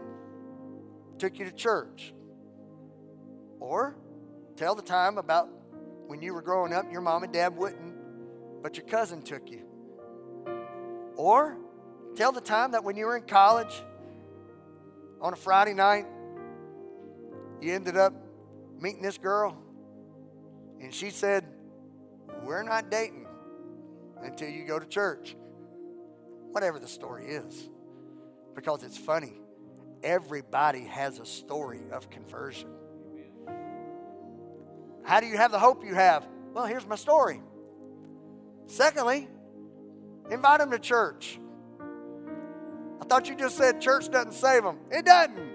took 1.18 1.38
you 1.38 1.44
to 1.44 1.52
church. 1.52 2.12
Or 3.60 3.96
tell 4.56 4.74
the 4.74 4.82
time 4.82 5.18
about 5.18 5.48
when 6.06 6.22
you 6.22 6.34
were 6.34 6.42
growing 6.42 6.72
up, 6.72 6.90
your 6.90 7.00
mom 7.00 7.22
and 7.24 7.32
dad 7.32 7.56
wouldn't, 7.56 8.62
but 8.62 8.76
your 8.76 8.86
cousin 8.86 9.22
took 9.22 9.50
you. 9.50 9.64
Or 11.16 11.56
tell 12.14 12.32
the 12.32 12.40
time 12.40 12.72
that 12.72 12.84
when 12.84 12.96
you 12.96 13.06
were 13.06 13.16
in 13.16 13.24
college 13.24 13.82
on 15.20 15.32
a 15.32 15.36
Friday 15.36 15.74
night, 15.74 16.06
you 17.60 17.72
ended 17.72 17.96
up 17.96 18.12
meeting 18.80 19.02
this 19.02 19.18
girl, 19.18 19.56
and 20.80 20.94
she 20.94 21.10
said, 21.10 21.44
We're 22.42 22.62
not 22.62 22.90
dating 22.90 23.26
until 24.22 24.48
you 24.48 24.66
go 24.66 24.78
to 24.78 24.86
church. 24.86 25.36
Whatever 26.52 26.78
the 26.78 26.88
story 26.88 27.26
is, 27.26 27.68
because 28.56 28.82
it's 28.82 28.98
funny. 28.98 29.34
Everybody 30.02 30.84
has 30.86 31.20
a 31.20 31.26
story 31.26 31.82
of 31.92 32.10
conversion. 32.10 32.70
How 35.04 35.20
do 35.20 35.26
you 35.26 35.36
have 35.36 35.52
the 35.52 35.58
hope 35.58 35.84
you 35.84 35.94
have? 35.94 36.26
Well, 36.52 36.66
here's 36.66 36.86
my 36.86 36.96
story. 36.96 37.40
Secondly, 38.66 39.28
invite 40.30 40.58
them 40.58 40.72
to 40.72 40.78
church. 40.78 41.38
I 43.00 43.04
thought 43.04 43.28
you 43.28 43.36
just 43.36 43.56
said 43.56 43.80
church 43.80 44.10
doesn't 44.10 44.32
save 44.32 44.64
them. 44.64 44.78
It 44.90 45.04
doesn't. 45.04 45.52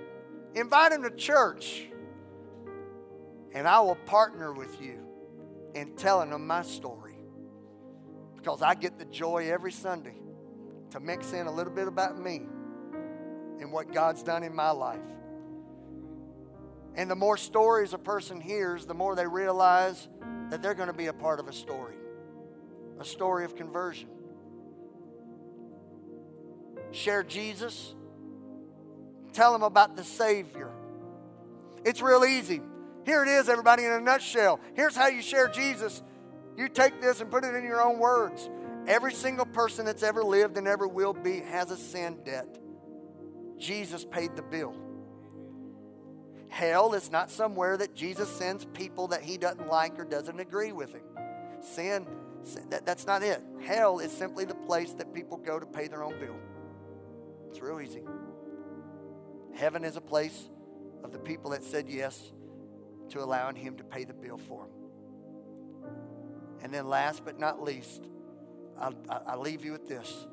Invite 0.56 0.92
them 0.92 1.04
to 1.04 1.10
church. 1.10 1.88
And 3.54 3.68
I 3.68 3.82
will 3.82 3.96
partner 3.96 4.54
with 4.54 4.80
you 4.82 5.00
in 5.74 5.96
telling 5.96 6.30
them 6.30 6.48
my 6.48 6.62
story. 6.62 7.18
Because 8.38 8.62
I 8.62 8.76
get 8.76 8.98
the 8.98 9.06
joy 9.06 9.50
every 9.52 9.72
Sunday 9.72 10.16
to 10.92 11.00
mix 11.00 11.34
in 11.34 11.48
a 11.48 11.52
little 11.52 11.74
bit 11.74 11.88
about 11.88 12.18
me 12.18 12.44
and 13.62 13.72
what 13.72 13.94
God's 13.94 14.24
done 14.24 14.44
in 14.44 14.54
my 14.56 14.72
life. 14.72 15.00
And 16.96 17.10
the 17.10 17.16
more 17.16 17.38
stories 17.38 17.94
a 17.94 17.98
person 17.98 18.42
hears, 18.42 18.86
the 18.86 18.94
more 18.94 19.16
they 19.16 19.28
realize 19.28 20.10
that 20.50 20.62
they're 20.62 20.74
going 20.74 20.88
to 20.88 20.94
be 20.94 21.06
a 21.08 21.14
part 21.14 21.40
of 21.40 21.48
a 21.48 21.54
story, 21.54 21.96
a 23.00 23.06
story 23.06 23.46
of 23.46 23.56
conversion. 23.56 24.10
Share 26.92 27.24
Jesus, 27.24 27.96
tell 29.32 29.54
them 29.54 29.64
about 29.64 29.96
the 29.96 30.04
Savior. 30.04 30.72
It's 31.86 32.02
real 32.02 32.26
easy. 32.26 32.62
Here 33.06 33.24
it 33.24 33.30
is, 33.30 33.48
everybody, 33.48 33.86
in 33.86 33.92
a 33.92 34.02
nutshell. 34.02 34.60
Here's 34.76 34.96
how 34.96 35.08
you 35.08 35.22
share 35.22 35.48
Jesus. 35.48 36.04
You 36.58 36.68
take 36.68 37.00
this 37.02 37.22
and 37.22 37.32
put 37.32 37.46
it 37.46 37.56
in 37.56 37.64
your 37.64 37.82
own 37.82 37.98
words. 37.98 38.50
Every 38.88 39.14
single 39.14 39.46
person 39.46 39.86
that's 39.86 40.04
ever 40.04 40.24
lived 40.24 40.58
and 40.58 40.68
ever 40.68 40.88
will 40.88 41.14
be 41.14 41.40
has 41.40 41.72
a 41.72 41.78
sin 41.78 42.18
debt. 42.26 42.58
Jesus 43.62 44.04
paid 44.04 44.36
the 44.36 44.42
bill. 44.42 44.76
Hell 46.50 46.94
is 46.96 47.12
not 47.12 47.32
somewhere 47.32 47.78
that 47.78 47.96
Jesus 47.96 48.28
sends 48.28 48.66
people 48.66 49.08
that 49.10 49.22
he 49.22 49.38
doesn't 49.38 49.70
like 49.70 49.98
or 49.98 50.04
doesn't 50.04 50.40
agree 50.40 50.74
with 50.74 50.92
him. 50.92 51.04
Sin, 51.62 52.06
sin 52.44 52.70
that, 52.72 52.86
that's 52.86 53.08
not 53.08 53.24
it. 53.24 53.42
Hell 53.62 54.00
is 54.00 54.12
simply 54.12 54.44
the 54.44 54.56
place 54.56 54.92
that 54.94 55.14
people 55.14 55.38
go 55.38 55.60
to 55.60 55.66
pay 55.66 55.88
their 55.88 56.04
own 56.04 56.20
bill. 56.20 56.36
It's 57.50 57.62
real 57.62 57.80
easy. 57.80 58.02
Heaven 59.54 59.86
is 59.86 59.96
a 59.96 60.02
place 60.02 60.50
of 61.04 61.12
the 61.12 61.20
people 61.20 61.52
that 61.52 61.64
said 61.64 61.88
yes 61.88 62.34
to 63.10 63.24
allowing 63.24 63.56
him 63.56 63.78
to 63.78 63.84
pay 63.84 64.04
the 64.04 64.14
bill 64.14 64.38
for 64.38 64.66
them. 64.66 65.92
And 66.64 66.74
then, 66.74 66.88
last 66.88 67.24
but 67.24 67.40
not 67.40 67.62
least, 67.62 68.08
I'll 68.78 69.42
leave 69.42 69.64
you 69.64 69.72
with 69.72 69.88
this. 69.88 70.28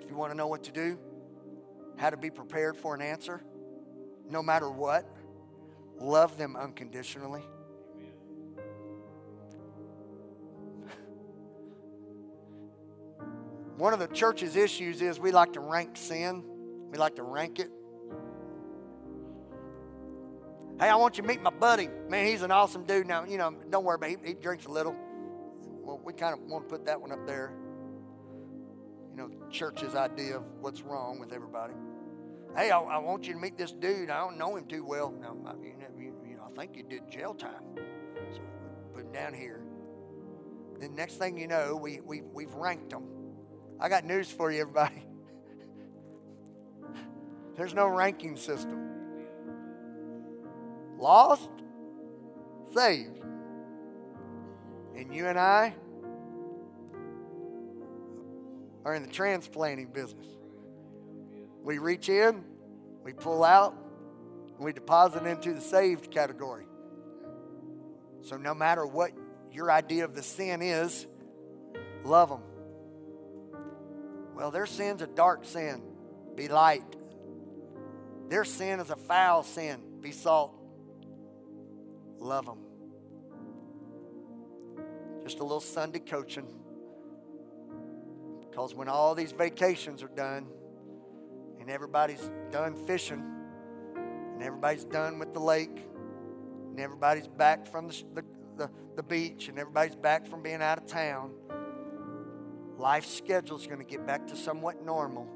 If 0.00 0.10
you 0.10 0.16
want 0.16 0.32
to 0.32 0.36
know 0.36 0.46
what 0.46 0.64
to 0.64 0.72
do, 0.72 0.98
how 1.98 2.10
to 2.10 2.16
be 2.16 2.30
prepared 2.30 2.76
for 2.76 2.94
an 2.94 3.02
answer, 3.02 3.42
no 4.30 4.40
matter 4.42 4.70
what. 4.70 5.04
Love 6.00 6.38
them 6.38 6.54
unconditionally. 6.56 7.42
One 13.76 13.92
of 13.92 13.98
the 13.98 14.06
church's 14.06 14.54
issues 14.54 15.02
is 15.02 15.18
we 15.18 15.32
like 15.32 15.54
to 15.54 15.60
rank 15.60 15.96
sin. 15.96 16.44
We 16.90 16.98
like 16.98 17.16
to 17.16 17.24
rank 17.24 17.58
it. 17.58 17.72
Hey, 20.78 20.88
I 20.88 20.94
want 20.94 21.16
you 21.16 21.22
to 21.22 21.28
meet 21.28 21.42
my 21.42 21.50
buddy. 21.50 21.88
Man, 22.08 22.24
he's 22.24 22.42
an 22.42 22.52
awesome 22.52 22.84
dude. 22.84 23.08
Now, 23.08 23.24
you 23.24 23.36
know, 23.36 23.52
don't 23.68 23.84
worry 23.84 23.96
about 23.96 24.10
it. 24.10 24.20
He, 24.22 24.28
he 24.28 24.34
drinks 24.34 24.66
a 24.66 24.70
little. 24.70 24.94
Well, 25.82 26.00
we 26.04 26.12
kind 26.12 26.34
of 26.34 26.40
want 26.42 26.68
to 26.68 26.70
put 26.70 26.86
that 26.86 27.00
one 27.00 27.10
up 27.10 27.26
there. 27.26 27.52
You 29.10 29.16
know, 29.16 29.28
church's 29.50 29.96
idea 29.96 30.36
of 30.36 30.44
what's 30.60 30.82
wrong 30.82 31.18
with 31.18 31.32
everybody. 31.32 31.74
Hey, 32.58 32.72
I, 32.72 32.80
I, 32.80 32.98
want 32.98 33.24
you 33.24 33.34
to 33.34 33.38
meet 33.38 33.56
this 33.56 33.70
dude. 33.70 34.10
I 34.10 34.18
don't 34.18 34.36
know 34.36 34.56
him 34.56 34.64
too 34.64 34.84
well. 34.84 35.12
Now, 35.12 35.36
you, 35.62 35.74
know, 35.78 35.86
you, 35.96 36.12
you 36.28 36.36
know, 36.36 36.50
I 36.50 36.60
think 36.60 36.76
you 36.76 36.82
did 36.82 37.08
jail 37.08 37.32
time. 37.32 37.62
So 38.32 38.40
put 38.92 39.04
him 39.04 39.12
down 39.12 39.32
here. 39.32 39.60
The 40.80 40.88
next 40.88 41.18
thing 41.18 41.38
you 41.38 41.46
know, 41.46 41.78
we, 41.80 42.00
we, 42.00 42.22
we've 42.22 42.52
ranked 42.54 42.90
them. 42.90 43.04
I 43.78 43.88
got 43.88 44.04
news 44.04 44.28
for 44.32 44.50
you, 44.50 44.62
everybody. 44.62 45.06
There's 47.56 47.74
no 47.74 47.86
ranking 47.86 48.36
system. 48.36 48.90
Lost, 50.98 51.50
saved. 52.74 53.20
And 54.96 55.14
you 55.14 55.28
and 55.28 55.38
I 55.38 55.74
are 58.84 58.96
in 58.96 59.04
the 59.04 59.12
transplanting 59.12 59.92
business. 59.92 60.26
We 61.62 61.78
reach 61.78 62.08
in, 62.08 62.44
we 63.04 63.12
pull 63.12 63.44
out, 63.44 63.74
and 64.56 64.64
we 64.64 64.72
deposit 64.72 65.24
into 65.24 65.54
the 65.54 65.60
saved 65.60 66.10
category. 66.10 66.66
So 68.22 68.36
no 68.36 68.54
matter 68.54 68.86
what 68.86 69.12
your 69.52 69.70
idea 69.70 70.04
of 70.04 70.14
the 70.14 70.22
sin 70.22 70.62
is, 70.62 71.06
love 72.04 72.28
them. 72.28 72.42
Well, 74.34 74.50
their 74.50 74.66
sin's 74.66 75.02
a 75.02 75.06
dark 75.06 75.44
sin. 75.44 75.82
Be 76.34 76.48
light. 76.48 76.84
Their 78.28 78.44
sin 78.44 78.78
is 78.80 78.90
a 78.90 78.96
foul 78.96 79.42
sin. 79.42 79.80
Be 80.00 80.12
salt. 80.12 80.54
Love 82.18 82.46
them. 82.46 82.58
Just 85.22 85.40
a 85.40 85.42
little 85.42 85.60
Sunday 85.60 85.98
coaching. 85.98 86.46
Because 88.40 88.74
when 88.74 88.88
all 88.88 89.14
these 89.14 89.32
vacations 89.32 90.02
are 90.02 90.08
done, 90.08 90.46
and 91.68 91.74
everybody's 91.74 92.30
done 92.50 92.74
fishing, 92.86 93.22
and 93.94 94.42
everybody's 94.42 94.86
done 94.86 95.18
with 95.18 95.34
the 95.34 95.38
lake, 95.38 95.84
and 96.70 96.80
everybody's 96.80 97.28
back 97.28 97.66
from 97.66 97.88
the, 97.88 98.04
the, 98.14 98.24
the, 98.56 98.70
the 98.96 99.02
beach, 99.02 99.48
and 99.50 99.58
everybody's 99.58 99.94
back 99.94 100.26
from 100.26 100.42
being 100.42 100.62
out 100.62 100.78
of 100.78 100.86
town, 100.86 101.30
life 102.78 103.04
schedule 103.04 103.58
is 103.58 103.66
going 103.66 103.80
to 103.80 103.84
get 103.84 104.06
back 104.06 104.26
to 104.28 104.34
somewhat 104.34 104.82
normal, 104.82 105.28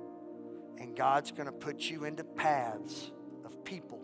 and 0.78 0.97
God's 0.97 1.33
going 1.33 1.45
to 1.45 1.53
put 1.53 1.83
you 1.83 2.05
into 2.05 2.24
paths 2.24 3.11
of 3.45 3.62
people. 3.62 4.01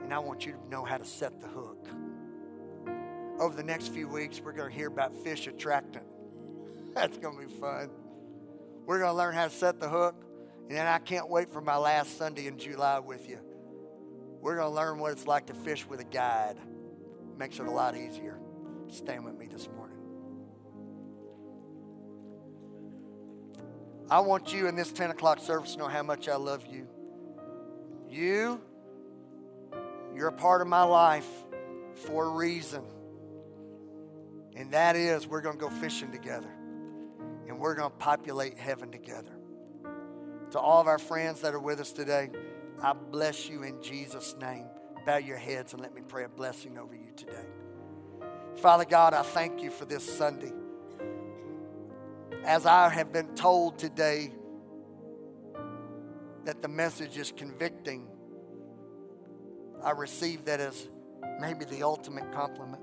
And 0.00 0.14
I 0.14 0.18
want 0.18 0.46
you 0.46 0.52
to 0.52 0.68
know 0.70 0.82
how 0.82 0.96
to 0.96 1.04
set 1.04 1.42
the 1.42 1.48
hook. 1.48 1.86
Over 3.38 3.54
the 3.54 3.62
next 3.62 3.88
few 3.88 4.08
weeks, 4.08 4.40
we're 4.40 4.52
going 4.52 4.70
to 4.70 4.74
hear 4.74 4.88
about 4.88 5.12
fish 5.22 5.46
attractant. 5.46 6.06
That's 6.94 7.18
going 7.18 7.38
to 7.38 7.46
be 7.46 7.60
fun. 7.60 7.90
We're 8.86 8.98
going 8.98 9.10
to 9.10 9.16
learn 9.16 9.34
how 9.34 9.44
to 9.44 9.50
set 9.50 9.80
the 9.80 9.88
hook. 9.88 10.14
And 10.68 10.76
then 10.76 10.86
I 10.86 10.98
can't 10.98 11.28
wait 11.28 11.50
for 11.50 11.60
my 11.60 11.76
last 11.76 12.16
Sunday 12.16 12.46
in 12.46 12.58
July 12.58 12.98
with 12.98 13.28
you. 13.28 13.38
We're 14.40 14.56
going 14.56 14.68
to 14.70 14.74
learn 14.74 14.98
what 14.98 15.12
it's 15.12 15.26
like 15.26 15.46
to 15.46 15.54
fish 15.54 15.86
with 15.86 16.00
a 16.00 16.04
guide. 16.04 16.56
Makes 17.38 17.58
it 17.58 17.66
a 17.66 17.70
lot 17.70 17.96
easier. 17.96 18.38
Stand 18.88 19.24
with 19.24 19.36
me 19.36 19.46
this 19.46 19.68
morning. 19.68 19.98
I 24.10 24.20
want 24.20 24.52
you 24.52 24.66
in 24.68 24.76
this 24.76 24.92
10 24.92 25.10
o'clock 25.10 25.40
service 25.40 25.72
to 25.72 25.78
know 25.78 25.88
how 25.88 26.02
much 26.02 26.28
I 26.28 26.36
love 26.36 26.66
you. 26.66 26.86
You, 28.10 28.60
you're 30.14 30.28
a 30.28 30.32
part 30.32 30.60
of 30.60 30.68
my 30.68 30.82
life 30.82 31.26
for 31.94 32.26
a 32.26 32.30
reason. 32.30 32.84
And 34.54 34.72
that 34.72 34.94
is, 34.94 35.26
we're 35.26 35.40
going 35.40 35.56
to 35.56 35.60
go 35.60 35.70
fishing 35.70 36.12
together. 36.12 36.50
And 37.48 37.58
we're 37.58 37.74
going 37.74 37.90
to 37.90 37.96
populate 37.96 38.58
heaven 38.58 38.90
together. 38.90 39.32
To 40.52 40.58
all 40.58 40.80
of 40.80 40.86
our 40.86 40.98
friends 40.98 41.40
that 41.40 41.54
are 41.54 41.60
with 41.60 41.80
us 41.80 41.92
today, 41.92 42.30
I 42.82 42.92
bless 42.92 43.48
you 43.48 43.62
in 43.62 43.82
Jesus' 43.82 44.34
name. 44.40 44.66
Bow 45.04 45.16
your 45.16 45.36
heads 45.36 45.72
and 45.72 45.82
let 45.82 45.94
me 45.94 46.02
pray 46.06 46.24
a 46.24 46.28
blessing 46.28 46.78
over 46.78 46.94
you 46.94 47.12
today. 47.16 47.46
Father 48.56 48.84
God, 48.84 49.14
I 49.14 49.22
thank 49.22 49.62
you 49.62 49.70
for 49.70 49.84
this 49.84 50.04
Sunday. 50.04 50.52
As 52.44 52.66
I 52.66 52.88
have 52.88 53.12
been 53.12 53.34
told 53.34 53.78
today 53.78 54.32
that 56.44 56.62
the 56.62 56.68
message 56.68 57.18
is 57.18 57.32
convicting, 57.36 58.06
I 59.82 59.90
receive 59.90 60.44
that 60.46 60.60
as 60.60 60.88
maybe 61.40 61.64
the 61.64 61.82
ultimate 61.82 62.32
compliment. 62.32 62.82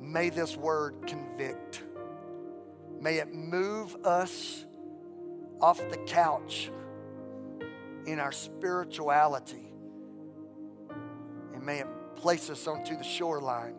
May 0.00 0.30
this 0.30 0.56
word 0.56 1.06
convict. 1.06 1.82
May 3.02 3.16
it 3.16 3.34
move 3.34 3.96
us 4.06 4.64
off 5.60 5.78
the 5.90 5.96
couch 6.06 6.70
in 8.06 8.20
our 8.20 8.30
spirituality. 8.30 9.72
And 11.52 11.66
may 11.66 11.80
it 11.80 11.88
place 12.14 12.48
us 12.48 12.68
onto 12.68 12.96
the 12.96 13.02
shoreline, 13.02 13.74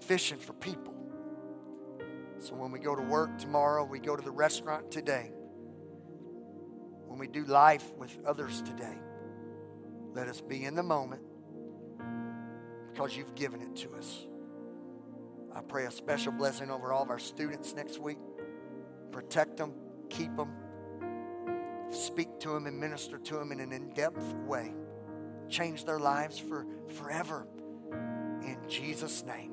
fishing 0.00 0.38
for 0.38 0.54
people. 0.54 0.94
So 2.38 2.54
when 2.54 2.72
we 2.72 2.78
go 2.78 2.96
to 2.96 3.02
work 3.02 3.36
tomorrow, 3.36 3.84
we 3.84 3.98
go 3.98 4.16
to 4.16 4.22
the 4.22 4.30
restaurant 4.30 4.90
today, 4.90 5.30
when 7.06 7.18
we 7.18 7.26
do 7.26 7.44
life 7.44 7.84
with 7.98 8.18
others 8.26 8.62
today, 8.62 8.96
let 10.14 10.26
us 10.26 10.40
be 10.40 10.64
in 10.64 10.74
the 10.74 10.82
moment 10.82 11.20
because 12.90 13.14
you've 13.14 13.34
given 13.34 13.60
it 13.60 13.76
to 13.76 13.92
us. 13.92 14.26
I 15.54 15.60
pray 15.60 15.86
a 15.86 15.90
special 15.90 16.32
blessing 16.32 16.70
over 16.70 16.92
all 16.92 17.02
of 17.02 17.10
our 17.10 17.18
students 17.18 17.74
next 17.74 17.98
week. 17.98 18.18
Protect 19.10 19.56
them, 19.56 19.74
keep 20.08 20.34
them, 20.36 20.52
speak 21.90 22.40
to 22.40 22.50
them, 22.50 22.66
and 22.66 22.78
minister 22.78 23.18
to 23.18 23.34
them 23.34 23.52
in 23.52 23.60
an 23.60 23.72
in 23.72 23.90
depth 23.90 24.34
way. 24.46 24.74
Change 25.48 25.84
their 25.84 25.98
lives 25.98 26.38
for 26.38 26.66
forever. 26.88 27.46
In 28.42 28.58
Jesus' 28.68 29.22
name. 29.24 29.52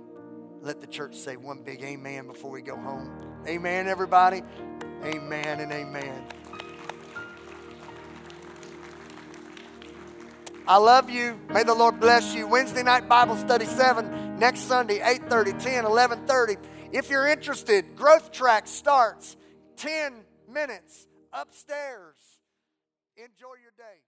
Let 0.62 0.82
the 0.82 0.88
church 0.88 1.16
say 1.16 1.38
one 1.38 1.62
big 1.64 1.84
amen 1.84 2.28
before 2.28 2.52
we 2.52 2.62
go 2.62 2.76
home. 2.76 3.44
Amen, 3.48 3.88
everybody. 3.88 4.42
Amen 5.04 5.62
and 5.62 5.72
amen. 5.72 6.24
I 10.68 10.78
love 10.78 11.10
you. 11.10 11.40
May 11.50 11.64
the 11.64 11.74
Lord 11.74 12.00
bless 12.00 12.36
you. 12.36 12.46
Wednesday 12.46 12.84
night 12.84 13.10
Bible 13.10 13.36
study 13.38 13.66
7, 13.66 14.29
next 14.40 14.62
Sunday, 14.62 15.00
8.30, 15.00 15.62
10, 15.62 15.84
11.30. 15.84 16.58
If 16.92 17.10
you're 17.10 17.28
interested, 17.28 17.96
Growth 17.96 18.32
Track 18.32 18.68
starts 18.68 19.36
10 19.78 20.24
minutes 20.52 21.08
upstairs. 21.34 22.16
Enjoy 23.18 23.56
your 23.62 23.74
day. 23.78 24.00